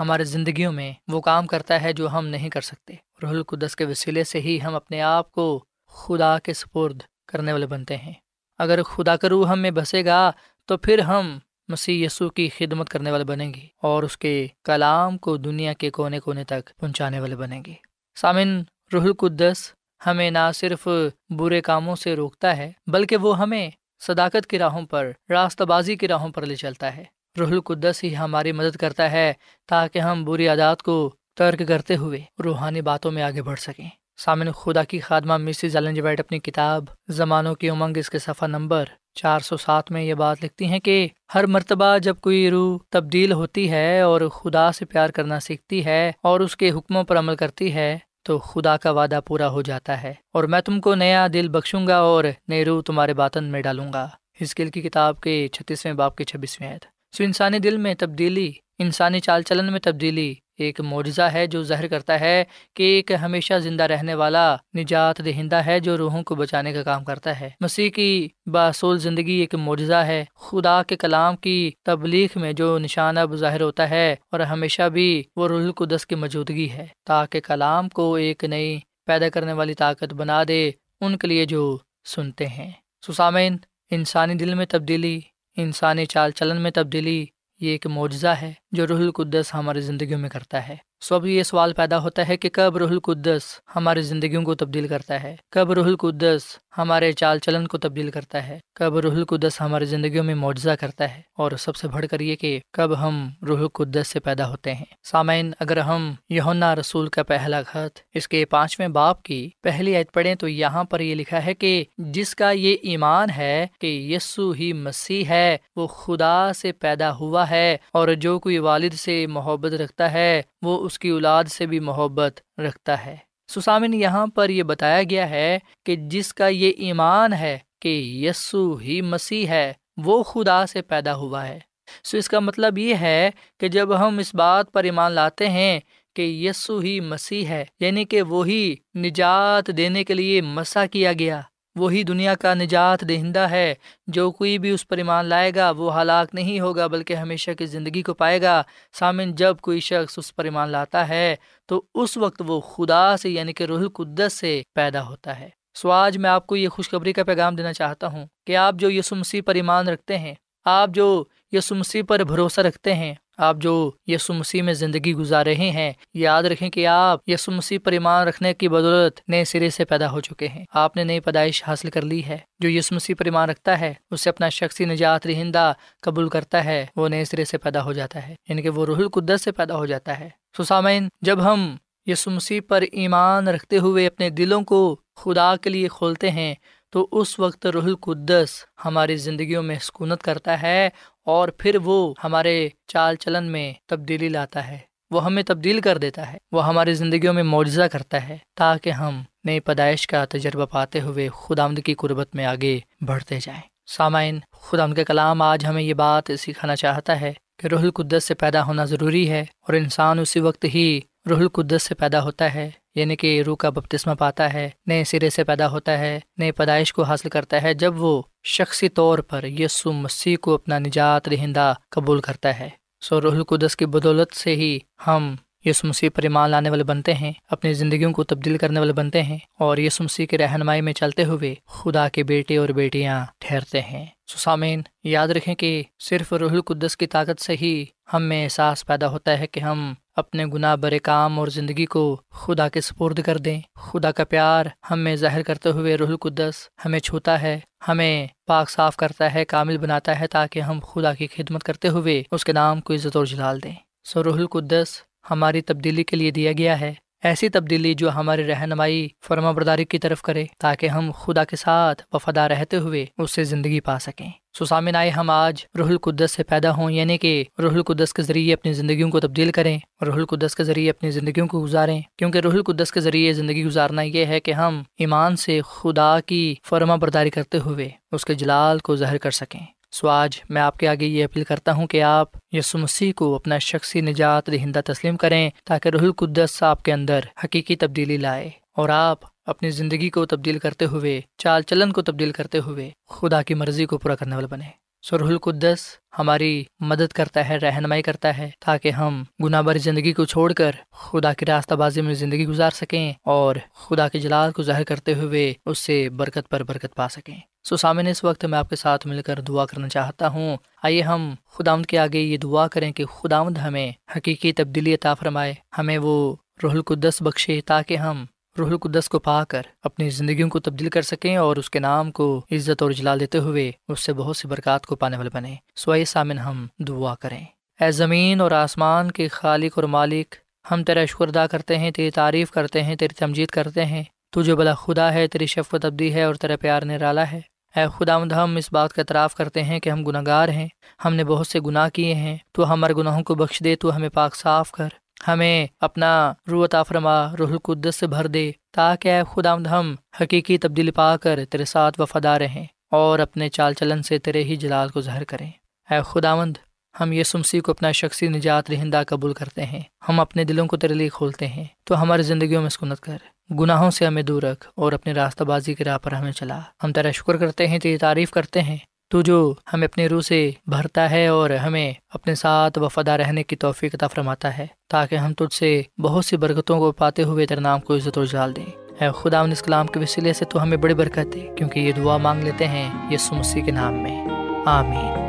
ہمارے 0.01 0.25
زندگیوں 0.25 0.73
میں 0.73 0.93
وہ 1.09 1.21
کام 1.21 1.47
کرتا 1.47 1.83
ہے 1.83 1.93
جو 1.93 2.11
ہم 2.11 2.27
نہیں 2.27 2.49
کر 2.49 2.61
سکتے۔ 2.61 2.95
روح 3.23 3.31
القدس 3.31 3.77
کے 3.77 3.85
وسیلے 3.85 4.25
سے 4.25 4.41
ہی 4.41 4.59
ہم 4.65 4.75
اپنے 4.75 5.03
آپ 5.03 5.33
کو 5.33 5.65
خدا 5.89 6.39
کے 6.39 6.53
سپرد 6.53 7.01
کرنے 7.27 7.53
والے 7.53 7.67
بنتے 7.67 7.97
ہیں۔ 7.97 8.13
اگر 8.59 8.83
خدا 8.83 9.17
کا 9.17 9.29
روح 9.29 9.53
ہم 9.53 9.59
میں 9.59 9.71
بسے 9.71 10.05
گا 10.05 10.33
تو 10.67 10.77
پھر 10.77 10.99
ہم 10.99 11.39
مسیح 11.69 12.07
یسو 12.07 12.29
کی 12.29 12.49
خدمت 12.59 12.89
کرنے 12.89 13.11
والے 13.11 13.25
بنیں 13.25 13.55
گے 13.55 13.67
اور 13.83 14.03
اس 14.03 14.17
کے 14.17 14.47
کلام 14.65 15.19
کو 15.19 15.37
دنیا 15.37 15.73
کے 15.73 15.91
کونے 15.91 16.21
کونے 16.21 16.45
تک 16.45 16.71
پہنچانے 16.77 17.21
والے 17.21 17.37
بنیں 17.37 17.65
گے 17.67 17.75
سامن 18.21 18.63
روح 18.93 19.03
القدس 19.03 19.73
ہمیں 20.07 20.31
نہ 20.31 20.51
صرف 20.55 20.89
برے 21.31 21.61
کاموں 21.61 21.97
سے 21.97 22.17
روکتا 22.17 22.57
ہے، 22.57 22.73
بلکہ 22.87 23.17
وہ 23.17 23.39
ہمیں 23.39 23.71
صداقت 24.01 24.47
کی 24.47 24.59
راہوں 24.59 24.87
پر، 24.87 25.11
راستہ 25.31 25.65
بازی 25.65 25.97
کی 25.97 26.09
راہوں 26.09 26.29
پر 26.29 26.47
لے 26.47 26.55
چلتا 26.55 26.97
ہے۔ 26.97 27.05
روح 27.39 27.49
القدس 27.49 28.05
ہی 28.05 28.17
ہماری 28.17 28.53
مدد 28.53 28.77
کرتا 28.77 29.11
ہے 29.13 29.33
تاکہ 29.67 29.99
ہم 29.99 30.25
بری 30.25 30.49
عادات 30.49 30.83
کو 30.83 31.15
ترک 31.35 31.63
کرتے 31.69 31.97
ہوئے 31.97 32.21
روحانی 32.45 32.81
باتوں 32.81 33.13
میں 33.13 33.23
آگے 33.23 33.43
بڑھ 33.43 33.61
سکیں۔ 33.61 33.89
سامن 34.19 34.53
خدا 34.53 34.85
کی 34.85 35.01
خادمہ 35.01 35.37
مسز 35.37 35.77
ایلن 35.77 36.01
وائٹ 36.01 36.21
اپنی 36.21 36.39
کتاب 36.39 36.85
زمانوں 37.09 37.55
کی 37.55 37.71
امنگ، 37.71 37.97
اس 37.97 38.11
کے 38.11 38.19
صفحہ 38.19 38.47
نمبر 38.47 38.85
چار 39.15 39.41
سو 39.41 39.57
سات 39.57 39.91
میں 39.91 40.03
یہ 40.03 40.15
بات 40.15 40.45
لکھتی 40.45 40.65
ہیں 40.65 40.79
کہ 40.79 41.09
ہر 41.35 41.47
مرتبہ 41.47 41.99
جب 41.99 42.17
کوئی 42.21 42.51
روح 42.51 42.79
تبدیل 42.91 43.33
ہوتی 43.33 43.71
ہے 43.71 44.01
اور 44.01 44.21
خدا 44.21 44.73
سے 44.73 44.85
پیار 44.85 45.09
کرنا 45.09 45.41
سیکھتی 45.41 45.85
ہے 45.85 46.13
اور 46.23 46.41
اس 46.41 46.57
کے 46.57 46.71
حکموں 46.71 47.05
پر 47.05 47.19
عمل 47.19 47.37
کرتی 47.37 47.75
ہے، 47.75 47.99
تو 48.23 48.39
خدا 48.39 48.77
کا 48.77 48.91
وعدہ 48.91 49.21
پورا 49.27 49.49
ہو 49.49 49.63
جاتا 49.63 50.03
ہے۔ 50.03 50.15
اور 50.33 50.45
میں 50.45 50.61
تم 50.61 50.81
کو 50.81 50.95
نیا 50.95 51.27
دل 51.33 51.49
بخشوں 51.49 51.87
گا 51.87 51.99
اور 51.99 52.25
نئی 52.49 52.65
روح 52.65 52.83
تمہارے 52.87 53.15
باطن 53.15 53.45
میں 53.45 53.63
ڈالوں 53.63 53.93
گا۔ 53.93 54.09
ہسکل 54.43 54.71
کی 54.71 54.83
کتاب 54.83 55.21
کے 55.21 55.49
چھتیسویں 55.49 55.95
باپ 55.95 56.17
کے 56.17 56.25
چھبیسویں 56.25 56.73
عید 56.73 56.85
سو 57.17 57.25
انسانی 57.25 57.59
دل 57.59 57.77
میں 57.77 57.95
تبدیلی، 57.99 58.53
انسانی 58.79 59.21
چال 59.21 59.43
چلن 59.43 59.73
میں 59.73 59.81
تبدیلی 59.83 60.35
ایک 60.59 60.81
معجزہ 60.81 61.23
ہے 61.23 61.47
جو 61.47 61.63
ظاہر 61.63 61.89
کرتا 61.89 62.21
ہے 62.21 62.45
کہ 62.75 62.83
ایک 62.83 63.13
ہمیشہ 63.23 63.55
زندہ 63.59 63.83
رہنے 63.83 64.15
والا 64.15 64.57
نجات 64.79 65.25
دہندہ 65.25 65.57
ہے 65.57 65.81
جو 65.81 65.97
روحوں 65.97 66.23
کو 66.23 66.35
بچانے 66.35 66.73
کا 66.73 66.83
کام 66.83 67.05
کرتا 67.05 67.41
ہے۔ 67.41 67.51
مسیح 67.61 67.91
کی 67.91 68.29
باصول 68.47 68.99
زندگی 68.99 69.33
ایک 69.33 69.55
معجزہ 69.55 69.95
ہے۔ 69.95 70.25
خدا 70.35 70.83
کے 70.83 70.97
کلام 70.97 71.37
کی 71.37 71.71
تبلیغ 71.83 72.29
میں 72.37 72.53
جو 72.53 72.79
نشان 72.79 73.19
اب 73.19 73.35
ظاہر 73.35 73.61
ہوتا 73.61 73.91
ہے 73.91 74.17
اور 74.31 74.41
ہمیشہ 74.41 74.89
بھی 74.89 75.23
وہ 75.37 75.49
روح 75.49 75.63
القدس 75.63 76.07
کی 76.07 76.15
موجودگی 76.15 76.71
ہے۔ 76.71 76.87
تاکہ 77.07 77.41
کلام 77.41 77.89
کو 77.89 78.15
ایک 78.15 78.45
نئی 78.45 78.79
پیدا 79.07 79.29
کرنے 79.29 79.53
والی 79.53 79.75
طاقت 79.75 80.15
بنا 80.15 80.43
دے 80.49 80.71
ان 81.01 81.19
کے 81.19 81.27
لیے 81.27 81.45
جو 81.45 81.79
سنتے 82.05 82.47
ہیں۔ 82.47 82.71
سسامین 83.07 83.57
انسانی 83.91 84.35
دل 84.35 84.55
میں 84.55 84.67
تبدیلی، 84.69 85.21
انسانی 85.57 86.07
چال 86.07 86.31
چلن 86.31 86.61
میں 86.61 86.71
تبدیلی 86.75 87.27
یہ 87.61 87.71
ایک 87.71 87.87
معجزہ 87.87 88.27
ہے 88.27 88.53
جو 88.73 88.87
روح 88.87 88.99
القدس 88.99 89.55
ہماری 89.55 89.81
زندگیوں 89.81 90.19
میں 90.19 90.29
کرتا 90.29 90.69
ہے۔ 90.69 90.77
سو 91.01 91.15
اب 91.15 91.27
یہ 91.27 91.43
سوال 91.43 91.73
پیدا 91.73 91.99
ہوتا 92.03 92.29
ہے 92.29 92.37
کہ 92.37 92.49
کب 92.53 92.77
روح 92.77 92.89
القدس 92.89 93.43
ہماری 93.77 94.03
زندگیوں 94.03 94.43
کو 94.43 94.55
تبدیل 94.55 94.89
کرتا 94.89 95.23
ہے؟ 95.23 95.37
کب 95.51 95.73
روح 95.73 95.85
القدس 95.85 96.43
ہمارے 96.79 97.13
چال 97.13 97.39
چلن 97.39 97.67
کو 97.67 97.79
تبدیل 97.79 98.11
کرتا 98.11 98.49
ہے؟ 98.49 98.59
کب 98.75 98.97
روح 98.97 99.13
القدس 99.13 99.61
ہماری 99.61 99.85
زندگیوں 99.85 100.25
میں 100.25 100.35
معجزہ 100.35 100.71
کرتا 100.71 101.17
ہے؟ 101.17 101.23
اور 101.39 101.53
سب 101.59 101.77
سے 101.77 101.89
بڑھ 101.89 102.07
کر 102.11 102.21
یہ 102.21 102.37
کہ 102.37 102.61
کب 102.73 103.01
ہم 103.01 103.31
روح 103.49 103.59
القدس 103.59 104.09
سے 104.09 104.21
پیدا 104.21 104.49
ہوتے 104.49 104.75
ہیں؟ 104.75 104.85
سامعین، 105.05 105.53
اگر 105.61 105.77
ہم 105.77 106.15
یونا 106.29 106.77
رسول 106.77 107.09
کا 107.09 107.23
پہلا 107.23 107.63
خط، 107.63 107.99
اس 108.15 108.29
کے 108.29 108.45
پانچویں 108.45 108.89
باپ 108.89 109.23
کی 109.23 109.51
پہلی 109.63 109.97
عید 109.97 110.07
پڑھیں 110.15 110.35
تو 110.35 110.49
یہاں 110.49 110.85
پر 110.85 111.01
یہ 111.01 111.15
لکھا 111.15 111.45
ہے 111.45 111.55
کہ 111.55 111.85
جس 111.99 112.35
کا 112.35 112.51
یہ 112.51 112.77
ایمان 112.83 113.31
ہے 113.31 113.67
کہ 113.81 113.87
یسو 113.87 114.51
ہی 114.51 114.73
مسیح 114.73 115.25
ہے، 115.25 115.57
وہ 115.77 115.87
خدا 115.87 116.53
سے 116.53 116.73
پیدا 116.73 117.15
ہوا 117.15 117.51
ہے 117.51 117.77
اور 117.93 118.09
جو 118.09 118.39
کوئی 118.39 118.59
والد 118.59 118.95
سے 118.95 119.27
محبت 119.27 119.73
رکھتا 119.73 120.13
ہے، 120.13 120.43
وہ 120.63 120.88
اس 120.89 120.99
کی 120.99 121.09
اولاد 121.09 121.45
سے 121.45 121.67
بھی 121.67 121.81
محبت 121.81 122.41
رکھتا 122.59 123.07
ہے۔ 123.07 123.17
سسامن، 123.49 123.95
یہاں 123.95 124.27
پر 124.27 124.49
یہ 124.49 124.63
بتایا 124.63 125.03
گیا 125.03 125.31
ہے 125.31 125.59
کہ 125.87 125.97
جس 125.97 126.35
کا 126.35 126.49
یہ 126.49 126.71
ایمان 126.77 127.33
ہے 127.33 127.59
کہ 127.81 127.89
یسو 128.25 128.77
ہی 128.77 129.01
مسیح 129.01 129.47
ہے، 129.47 129.73
وہ 129.97 130.23
خدا 130.23 130.67
سے 130.67 130.83
پیدا 130.83 131.15
ہوا 131.15 131.49
ہے۔ 131.49 131.59
سو 132.05 132.17
اس 132.17 132.29
کا 132.29 132.41
مطلب 132.41 132.79
یہ 132.79 132.95
ہے 132.95 133.31
کہ 133.61 133.69
جب 133.69 133.99
ہم 134.01 134.19
اس 134.19 134.35
بات 134.35 134.73
پر 134.73 134.85
ایمان 134.85 135.13
لاتے 135.13 135.49
ہیں 135.49 135.81
کہ 136.17 136.23
یسو 136.23 136.79
ہی 136.79 137.01
مسیح 137.01 137.47
ہے 137.47 137.65
یعنی 137.81 138.05
کہ 138.05 138.23
وہی 138.23 138.75
نجات 138.97 139.71
دینے 139.77 140.05
کے 140.05 140.15
لیے 140.15 140.41
مسا 140.41 140.87
کیا 140.87 141.13
گیا۔ 141.19 141.41
وہی 141.79 142.03
دنیا 142.03 142.35
کا 142.35 142.55
نجات 142.55 143.01
دہندہ 143.09 143.47
ہے۔ 143.51 143.75
جو 144.07 144.31
کوئی 144.31 144.59
بھی 144.59 144.71
اس 144.71 144.89
پر 144.89 144.97
ایمان 144.97 145.25
لائے 145.25 145.53
گا، 145.55 145.71
وہ 145.71 146.01
ہلاک 146.01 146.35
نہیں 146.35 146.61
ہوگا، 146.61 146.87
بلکہ 146.87 147.15
ہمیشہ 147.15 147.51
کی 147.51 147.67
زندگی 147.67 148.03
کو 148.03 148.15
پائے 148.15 148.43
گا۔ 148.43 148.63
سامن، 148.99 149.35
جب 149.35 149.57
کوئی 149.63 149.81
شخص 149.81 150.19
اس 150.19 150.37
پر 150.37 150.45
ایمان 150.45 150.69
لاتا 150.69 151.09
ہے، 151.09 151.37
تو 151.67 151.83
اس 151.95 152.17
وقت 152.17 152.43
وہ 152.47 152.61
خدا 152.61 153.17
سے 153.17 153.31
یعنی 153.31 153.53
کہ 153.53 153.65
روح 153.65 153.79
القدس 153.79 154.33
سے 154.33 154.63
پیدا 154.75 155.07
ہوتا 155.07 155.41
ہے۔ 155.41 155.49
سو 155.75 155.91
آج 155.91 156.19
میں 156.19 156.31
آپ 156.31 156.47
کو 156.47 156.57
یہ 156.57 156.69
خوشخبری 156.69 157.13
کا 157.13 157.25
پیغام 157.25 157.57
دینا 157.57 157.73
چاہتا 157.73 158.07
ہوں 158.07 158.27
کہ 158.47 158.57
آپ 158.57 158.75
جو 158.75 158.91
یسمسی 158.91 159.41
پر 159.41 159.55
ایمان 159.55 159.89
رکھتے 159.89 160.19
ہیں، 160.19 160.35
آپ 160.65 160.89
جو 160.89 161.25
یسمسی 161.53 162.03
پر 162.03 162.19
بھروسہ 162.19 162.61
رکھتے 162.61 162.95
ہیں 162.95 163.15
آپ 163.39 163.57
جو 163.57 163.91
یسو 164.07 164.35
مسیح 164.35 164.63
میں 164.63 164.73
زندگی 164.73 165.15
گزار 165.15 165.47
رہے 165.47 165.71
ہیں، 165.71 165.93
یاد 166.15 166.43
رکھیں 166.43 166.71
کہ 166.71 166.87
آپ 166.87 167.21
یسو 167.27 167.53
مسیح 167.53 167.79
پر 167.85 167.93
ایمان 167.93 168.29
رکھنے 168.29 168.55
کی 168.55 168.69
بدولت 168.69 169.21
نئے 169.29 169.45
سرے 169.45 169.71
سے 169.71 169.85
پیدا 169.85 170.11
ہو 170.11 170.21
چکے 170.21 170.49
ہیں۔ 170.49 170.65
آپ 170.73 170.97
نے 170.97 171.05
نئی 171.05 171.21
پیدائش 171.21 171.65
حاصل 171.67 171.91
کر 171.91 172.03
لی 172.03 172.25
ہے۔ 172.25 172.39
جو 172.59 172.69
یسو 172.69 172.95
مسیح 172.95 173.15
پر 173.19 173.25
ایمان 173.25 173.51
رکھتا 173.51 173.81
ہے، 173.81 173.95
اسے 174.11 174.31
اپنا 174.31 174.49
شخصی 174.49 174.85
نجات 174.85 175.27
رہندہ 175.27 175.73
قبول 176.03 176.29
کرتا 176.29 176.65
ہے، 176.65 176.87
وہ 176.97 177.09
نئے 177.09 177.25
سرے 177.25 177.45
سے 177.45 177.59
پیدا 177.59 177.85
ہو 177.85 177.93
جاتا 177.93 178.29
ہے 178.29 178.35
یعنی 178.49 178.63
کہ 178.63 178.71
وہ 178.71 178.87
روح 178.87 178.97
القدس 178.97 179.43
سے 179.43 179.53
پیدا 179.53 179.77
ہو 179.77 179.87
جاتا 179.87 180.21
ہے۔ 180.21 180.29
سسامین 180.59 181.09
جب 181.21 181.53
ہم 181.53 181.77
یسو 182.07 182.31
مسیح 182.31 182.61
پر 182.69 182.85
ایمان 182.93 183.49
رکھتے 183.49 183.79
ہوئے 183.79 184.07
اپنے 184.07 184.31
دلوں 184.31 184.63
کو 184.63 185.01
خدا 185.17 185.57
کے 185.57 185.71
لیے 185.71 185.89
کھولتے 185.89 186.31
ہیں، 186.31 186.55
تو 186.91 187.09
اس 187.13 187.39
وقت 187.39 187.67
روح 187.67 187.85
القدس 187.85 188.65
ہماری 188.85 189.17
زندگیوں 189.17 189.63
میں 189.63 189.77
سکونت 189.83 190.23
کرتا 190.23 190.63
ہے 190.63 190.89
اور 191.29 191.49
پھر 191.49 191.77
وہ 191.85 192.15
ہمارے 192.25 192.69
چال 192.87 193.17
چلن 193.17 193.45
میں 193.45 193.73
تبدیلی 193.87 194.29
لاتا 194.29 194.69
ہے۔ 194.69 194.79
وہ 195.11 195.25
ہمیں 195.25 195.43
تبدیل 195.47 195.81
کر 195.81 195.99
دیتا 195.99 196.33
ہے۔ 196.33 196.39
وہ 196.53 196.67
ہماری 196.67 196.95
زندگیوں 196.95 197.33
میں 197.33 197.43
معجزہ 197.43 197.83
کرتا 197.83 198.29
ہے 198.29 198.39
تاکہ 198.57 198.91
ہم 198.91 199.23
نئی 199.45 199.61
پیدائش 199.61 200.07
کا 200.07 200.25
تجربہ 200.25 200.67
پاتے 200.67 201.01
ہوئے 201.01 201.29
خدا 201.29 201.69
کی 201.85 201.95
قربت 201.95 202.35
میں 202.35 202.45
آگے 202.45 202.81
بڑھتے 203.01 203.39
جائیں۔ 203.43 203.61
سامعین 203.87 204.39
خدا 204.53 204.87
کے 204.89 205.05
کلام 205.05 205.43
آج 205.43 205.67
ہمیں 205.67 205.83
یہ 205.83 205.95
بات 205.95 206.31
سکھانا 206.39 206.77
چاہتا 206.77 207.21
ہے 207.21 207.33
کہ 207.59 207.67
روح 207.67 207.81
القدس 207.81 208.25
سے 208.25 208.35
پیدا 208.35 208.67
ہونا 208.67 208.85
ضروری 208.85 209.31
ہے 209.31 209.41
اور 209.41 209.75
انسان 209.75 210.19
اسی 210.19 210.41
وقت 210.41 210.65
ہی 210.65 211.01
روح 211.31 211.39
القدس 211.39 211.83
سے 211.83 211.95
پیدا 211.95 212.23
ہوتا 212.23 212.55
ہے 212.55 212.71
یعنی 212.95 213.17
کہ 213.17 213.43
روح 213.47 213.57
کا 213.57 213.71
بپتسمہ 213.71 214.15
پاتا 214.15 214.53
ہے، 214.53 214.71
نئے 214.87 215.05
سرے 215.05 215.31
سے 215.31 215.45
پیدا 215.45 215.71
ہوتا 215.71 215.99
ہے، 215.99 216.21
نئے 216.37 216.53
پیدائش 216.53 216.93
کو 216.93 217.03
حاصل 217.03 217.29
کرتا 217.29 217.63
ہے 217.63 217.75
جب 217.75 218.03
وہ 218.03 218.23
شخصی 218.45 218.89
طور 218.89 219.19
پر 219.19 219.45
یسو 219.45 219.93
مسیح 219.93 220.37
کو 220.41 220.55
اپنا 220.55 220.79
نجات 220.79 221.29
رہندہ 221.29 221.75
قبول 221.91 222.21
کرتا 222.21 222.59
ہے۔ 222.59 222.69
سو 223.01 223.21
روح 223.21 223.33
القدس 223.33 223.77
کی 223.77 223.87
بدولت 223.87 224.37
سے 224.37 224.57
ہی 224.57 224.79
ہم 225.07 225.35
یس 225.65 225.85
مسیح 225.85 226.09
پر 226.15 226.23
ایمان 226.23 226.51
لانے 226.51 226.71
والے 226.71 226.85
بنتے 226.85 227.15
ہیں، 227.15 227.33
اپنی 227.51 227.73
زندگیوں 227.73 228.13
کو 228.13 228.25
تبدیل 228.25 228.59
کرنے 228.59 228.79
والے 228.79 228.93
بنتے 228.93 229.23
ہیں 229.23 229.39
اور 229.59 229.77
یس 229.77 230.01
مسیح 230.01 230.27
کے 230.27 230.39
رہنمائی 230.39 230.81
میں 230.81 230.93
چلتے 230.93 231.25
ہوئے 231.25 231.55
خدا 231.67 232.09
کے 232.09 232.23
بیٹے 232.23 232.57
اور 232.57 232.69
بیٹیاں 232.69 233.27
ٹھہرتے 233.39 233.81
ہیں۔ 233.81 234.07
سسامین 234.27 234.83
یاد 235.03 235.29
رکھیں 235.29 235.55
کہ 235.55 235.83
صرف 235.99 236.33
روح 236.33 236.51
القدس 236.51 236.97
کی 236.97 237.07
طاقت 237.07 237.43
سے 237.43 237.55
ہی 237.61 237.85
ہم 238.15 238.23
میں 238.23 238.45
احساس 238.45 238.87
پیدا 238.87 239.09
ہوتا 239.09 239.39
ہے 239.39 239.47
کہ 239.47 239.61
ہم 239.61 239.95
اپنے 240.17 240.47
گناہ 240.47 240.77
برے 240.77 240.99
کام 240.99 241.39
اور 241.39 241.49
زندگی 241.49 241.87
کو 241.87 242.21
خدا 242.31 242.69
کے 242.69 242.81
سپرد 242.81 243.21
کر 243.23 243.37
دیں۔ 243.37 243.61
خدا 243.77 244.11
کا 244.11 244.25
پیار 244.25 244.67
ہم 244.91 244.99
میں 244.99 245.17
ظاہر 245.17 245.43
کرتے 245.43 245.69
ہوئے 245.69 245.95
روح 245.95 246.09
القدس 246.09 246.69
ہمیں 246.85 246.99
چھوتا 246.99 247.43
ہے، 247.43 247.59
ہمیں 247.89 248.27
پاک 248.47 248.71
صاف 248.71 248.97
کرتا 248.97 249.35
ہے، 249.35 249.45
کامل 249.45 249.79
بناتا 249.79 250.21
ہے 250.21 250.27
تاکہ 250.27 250.61
ہم 250.61 250.81
خدا 250.81 251.15
کی 251.15 251.27
خدمت 251.27 251.63
کرتے 251.63 251.89
ہوئے 251.89 252.23
اس 252.33 252.45
کے 252.45 252.53
نام 252.53 252.81
کو 252.81 252.95
عزت 252.95 253.17
اور 253.17 253.27
جلال 253.27 253.63
دیں۔ 253.63 253.75
سو 254.05 254.25
روح 254.25 254.37
القدس 254.37 255.03
ہماری 255.31 255.61
تبدیلی 255.61 256.05
کے 256.05 256.17
لیے 256.17 256.31
دیا 256.31 256.53
گیا 256.53 256.81
ہے۔ 256.81 256.95
ایسی 257.25 257.49
تبدیلی 257.49 257.95
جو 257.95 258.11
ہماری 258.11 258.47
رہنمائی 258.47 259.09
فرما 259.27 259.53
برداری 259.53 259.85
کی 259.85 259.99
طرف 259.99 260.23
کرے 260.23 260.45
تاکہ 260.59 260.89
ہم 260.89 261.11
خدا 261.19 261.45
کے 261.45 261.57
ساتھ 261.57 262.03
وفادہ 262.13 262.41
رہتے 262.41 262.77
ہوئے 262.77 263.07
اس 263.19 263.31
سے 263.31 263.45
زندگی 263.45 263.81
پا 263.81 263.99
سکیں۔ 263.99 264.31
سسامن 264.59 264.97
آئے، 264.97 265.11
ہم 265.11 265.31
آج 265.31 265.67
روح 265.79 265.89
القدس 265.89 266.33
سے 266.33 266.43
پیدا 266.43 266.73
ہوں 266.73 266.91
یعنی 266.91 267.19
کہ 267.19 267.45
روح 267.63 267.73
القدس 267.73 268.13
کے 268.13 268.23
ذریعے 268.23 268.53
اپنی 268.53 268.73
زندگیوں 268.73 269.11
کو 269.11 269.21
تبدیل 269.21 269.53
کریں، 269.53 269.79
روح 270.07 270.15
القدس 270.15 270.55
کے 270.55 270.65
ذریعے 270.65 270.91
اپنی 270.91 271.11
زندگیوں 271.11 271.47
کو 271.47 271.63
گزاریں۔ 271.63 272.01
کیونکہ 272.17 272.39
روح 272.39 272.53
القدس 272.53 272.93
کے 272.93 273.01
ذریعے 273.01 273.33
زندگی 273.33 273.65
گزارنا 273.65 274.03
یہ 274.03 274.27
ہے 274.27 274.41
کہ 274.41 274.53
ہم 274.53 274.83
ایمان 274.99 275.37
سے 275.37 275.61
خدا 275.67 276.21
کی 276.27 276.55
فرما 276.67 276.97
برداری 276.97 277.31
کرتے 277.31 277.59
ہوئے 277.59 277.89
اس 278.13 278.25
کے 278.25 278.35
جلال 278.35 278.79
کو 278.79 278.97
ظاہر 278.97 279.19
کر 279.19 279.31
سکیں۔ 279.31 279.67
سو 279.91 280.09
آج 280.09 280.41
میں 280.49 280.63
آپ 280.63 280.79
کے 280.79 280.89
آگے 280.89 281.07
یہ 281.07 281.25
اپیل 281.25 281.45
کرتا 281.45 281.73
ہوں 281.73 281.87
کہ 281.87 282.03
آپ 282.03 282.29
یسو 282.53 282.79
مسیح 282.79 283.13
کو 283.17 283.35
اپنا 283.35 283.59
شخصی 283.59 284.01
نجات 284.01 284.47
دہندہ 284.47 284.81
تسلیم 284.85 285.17
کریں 285.17 285.51
تاکہ 285.65 285.89
رح 285.89 285.99
القدس 285.99 286.63
آپ 286.63 286.83
کے 286.83 286.93
اندر 286.93 287.21
حقیقی 287.45 287.77
تبدیلی 287.77 288.17
لائے 288.17 288.51
اور 288.77 288.89
آپ 288.89 289.19
اپنی 289.47 289.71
زندگی 289.71 290.11
کو 290.11 290.27
تبدیل 290.27 290.59
کرتے 290.59 290.85
ہوئے، 290.85 291.21
چال 291.39 291.63
چلن 291.63 291.93
کو 291.93 292.03
تبدیل 292.03 292.33
کرتے 292.33 292.59
ہوئے 292.59 292.91
خدا 293.09 293.43
کی 293.43 293.55
مرضی 293.55 293.87
کو 293.87 293.99
پورا 293.99 294.15
کرنے 294.15 294.35
والے 294.35 294.47
بنے 294.47 294.65
سرح 295.03 295.27
القدس 295.27 295.79
ہماری 296.19 296.65
مدد 296.81 297.13
کرتا 297.13 297.49
ہے، 297.49 297.57
رہنمائی 297.57 298.03
کرتا 298.03 298.39
ہے 298.39 298.51
تاکہ 298.61 298.91
ہم 298.91 299.23
گناہ 299.45 299.63
بری 299.63 299.79
زندگی 299.79 300.13
کو 300.13 300.25
چھوڑ 300.25 300.53
کر 300.53 300.73
خدا 300.93 301.33
کی 301.33 301.47
راستہ 301.47 301.75
بازی 301.75 302.01
میں 302.01 302.15
زندگی 302.15 302.47
گزار 302.47 302.71
سکیں 302.71 303.13
اور 303.25 303.57
خدا 303.73 304.09
کے 304.09 304.19
جلال 304.19 304.53
کو 304.53 304.63
ظاہر 304.63 304.85
کرتے 304.85 305.15
ہوئے 305.15 305.53
اس 305.67 305.79
سے 305.79 306.09
برکت 306.09 306.49
پر 306.51 306.63
برکت 306.63 306.95
پا 306.95 307.09
سکیں۔ 307.09 307.41
سو 307.69 307.77
سامن 307.77 308.07
اس 308.07 308.25
وقت 308.25 308.45
میں 308.45 308.59
آپ 308.59 308.71
کے 308.71 308.77
ساتھ 308.77 309.07
مل 309.07 309.23
کر 309.23 309.41
دعا 309.41 309.67
کرنا 309.67 309.89
چاہتا 309.89 310.29
ہوں۔ 310.29 310.57
آئیے 310.83 311.03
ہم 311.03 311.35
خداوند 311.53 311.87
کے 311.87 311.99
آگے 311.99 312.19
یہ 312.19 312.37
دعا 312.37 312.69
کریں 312.69 312.93
کہ 312.93 313.05
خداوند 313.05 313.59
ہمیں 313.59 313.93
حقیقی 314.17 314.53
تبدیلی 314.53 314.95
عطا 314.95 315.15
فرمائے، 315.15 315.55
ہمیں 315.79 315.99
وہ 315.99 316.37
روح 316.63 316.73
القدس 316.73 317.23
بخشے 317.23 317.61
تاکہ 317.61 317.97
ہم 317.97 318.25
روح 318.59 318.69
القدس 318.69 319.09
کو 319.09 319.19
پا 319.19 319.45
کر 319.45 319.63
اپنی 319.83 320.11
زندگیوں 320.11 320.49
کو 320.49 320.61
تبدیل 320.61 320.89
کر 320.89 321.03
سکیں 321.03 321.37
اور 321.37 321.57
اس 321.57 321.71
کے 321.71 321.79
نام 321.79 322.11
کو 322.11 322.45
عزت 322.51 322.83
اور 322.83 322.91
جلال 322.91 323.21
دیتے 323.21 323.39
ہوئے 323.39 323.73
اس 323.89 324.01
سے 324.01 324.13
بہت 324.13 324.37
سی 324.37 324.49
برکات 324.49 324.87
کو 324.87 324.97
پانے 324.97 325.17
والے 325.17 325.31
بنے 325.33 325.55
سوائے 325.77 326.05
سامن 326.05 326.39
ہم 326.39 326.67
دعا 326.79 327.15
کریں۔ 327.15 327.45
اے 327.81 327.91
زمین 327.91 328.41
اور 328.41 328.51
آسمان 328.51 329.11
کے 329.11 329.29
خالق 329.29 329.73
اور 329.75 329.85
مالک، 329.85 330.35
ہم 330.71 330.85
تیرا 330.85 331.05
شکر 331.05 331.29
ادا 331.29 331.47
کرتے 331.47 331.79
ہیں، 331.79 331.91
تیری 331.91 332.11
تعریف 332.11 332.51
کرتے 332.51 332.83
ہیں، 332.83 332.97
تیری 332.97 333.15
تمجید 333.15 333.49
کرتے 333.49 333.85
ہیں۔ 333.85 334.05
تو 334.33 334.43
جو 334.43 334.57
بلا 334.57 334.75
خدا 334.75 335.13
ہے، 335.13 335.27
تیری 335.27 335.47
شفقت 335.47 335.85
ابدی 335.85 336.15
ہے 336.15 336.23
اور 336.23 336.35
تیرا 336.35 336.57
پیار 336.57 336.83
نرالا 336.83 337.33
ہے۔ 337.33 337.41
اے 337.77 337.87
خدا 337.99 338.19
مد 338.19 338.33
ہم 338.33 338.57
اس 338.57 338.73
بات 338.73 338.93
کا 338.93 339.03
اعتراف 339.03 339.35
کرتے 339.35 339.63
ہیں 339.63 339.81
کہ 339.81 339.91
ہم 339.91 340.05
گناہ 340.05 340.23
گار 340.27 340.49
ہیں۔ 340.49 340.69
ہم 341.05 341.15
نے 341.15 341.25
بہت 341.25 341.47
سے 341.47 341.61
گناہ 341.61 341.89
کیے 341.89 342.15
ہیں۔ 342.15 342.39
تو 342.53 342.73
ہمارے 342.73 342.95
گناہوں 342.95 343.23
کو 343.23 343.35
بخش 343.35 343.61
دے، 343.65 343.77
تو 343.77 343.97
ہمیں 343.97 344.09
پاک 344.09 344.35
صاف 344.35 344.73
کر۔ 344.73 344.89
ہمیں 345.29 345.67
اپنا 345.81 346.33
روت 346.51 346.75
آفرما 346.75 347.37
روح 347.37 347.51
القدس 347.51 347.97
سے 347.97 348.07
بھر 348.07 348.27
دے، 348.27 348.53
تاکہ 348.73 349.09
اے 349.09 349.23
خدا 349.35 349.57
مد 349.57 349.67
ہم 349.67 349.95
حقیقی 350.21 350.59
تبدیلی 350.59 350.91
پا 350.91 351.17
کر 351.17 351.39
تیرے 351.51 351.65
ساتھ 351.65 352.01
وفادار 352.01 352.41
رہیں 352.41 352.67
اور 352.91 353.19
اپنے 353.19 353.49
چال 353.49 353.75
چلن 353.75 354.03
سے 354.03 354.19
تیرے 354.19 354.45
ہی 354.45 354.57
جلال 354.57 354.89
کو 354.89 355.01
ظاہر 355.01 355.25
کریں۔ 355.25 355.51
اے 355.91 355.97
خداوند، 356.05 356.57
ہم 357.01 357.13
یہ 357.13 357.23
سمسی 357.23 357.61
کو 357.61 357.73
اپنا 357.73 357.93
شخصی 357.93 358.29
نجات 358.29 358.71
رہندہ 358.71 359.03
قبول 359.07 359.33
کرتے 359.35 359.67
ہیں۔ 359.67 359.81
ہم 360.09 360.21
اپنے 360.21 360.45
دلوں 360.45 360.67
کو 360.67 360.77
تیرے 360.77 360.95
لیے 360.95 361.09
کھولتے 361.09 361.47
ہیں۔ 361.47 361.65
تو 361.85 362.03
ہماری 362.03 362.23
زندگیوں 362.23 362.63
میں 362.63 362.71
سکونت 362.71 363.01
کر۔ 363.01 363.19
گناہوں 363.51 363.91
سے 363.91 364.07
ہمیں 364.07 364.23
دور 364.23 364.43
رکھ 364.43 364.69
اور 364.77 364.93
اپنے 364.93 365.13
راستہ 365.13 365.45
بازی 365.45 365.75
کی 365.75 365.85
راہ 365.85 365.99
پر 365.99 366.13
ہمیں 366.13 366.33
چلا۔ 366.33 366.61
ہم 366.85 366.93
تیرا 366.93 367.11
شکر 367.11 367.37
کرتے 367.37 367.67
ہیں، 367.67 367.79
تیری 367.79 367.99
تعریف 367.99 368.31
کرتے 368.31 368.63
ہیں۔ 368.63 368.77
تو 369.11 369.23
جو 369.23 369.55
ہمیں 369.73 369.89
اپنے 369.89 370.07
روح 370.07 370.21
سے 370.21 370.51
بھرتا 370.67 371.11
ہے 371.11 371.27
اور 371.27 371.51
ہمیں 371.51 371.93
اپنے 372.09 372.35
ساتھ 372.35 372.79
وفادہ 372.79 373.11
رہنے 373.11 373.43
کی 373.43 373.57
توفیق 373.57 373.95
عطا 373.95 374.07
فرماتا 374.07 374.59
ہے، 374.59 374.67
تاکہ 374.89 375.17
ہم 375.17 375.35
تجھ 375.35 375.55
سے 375.55 375.83
بہت 375.99 376.25
سی 376.25 376.37
برکتوں 376.37 376.79
کو 376.79 376.93
پاتے 376.93 377.23
ہوئے 377.23 377.47
تیرے 377.47 377.61
نام 377.61 377.81
کو 377.81 377.97
عزت 377.97 378.19
و 378.19 378.25
جال 378.25 378.57
دیں۔ 378.57 378.67
اے 379.01 379.09
خدا، 379.15 379.41
ان 379.41 379.53
کلام 379.65 379.87
کے 379.87 380.01
وسیلے 380.01 380.33
سے 380.33 380.45
تو 380.45 380.63
ہمیں 380.63 380.77
بڑی 380.77 380.95
برکت 380.95 381.35
دے، 381.35 381.49
کیونکہ 381.57 381.81
یہ 381.81 381.93
دعا 381.93 382.17
مانگ 382.17 382.45
لیتے 382.45 382.69
ہیں 382.69 382.91
یہ 383.11 383.17
مسیح 383.31 383.65
کے 383.65 383.71
نام 383.71 383.95
میں۔ 383.95 384.25
آمین۔ 384.67 385.29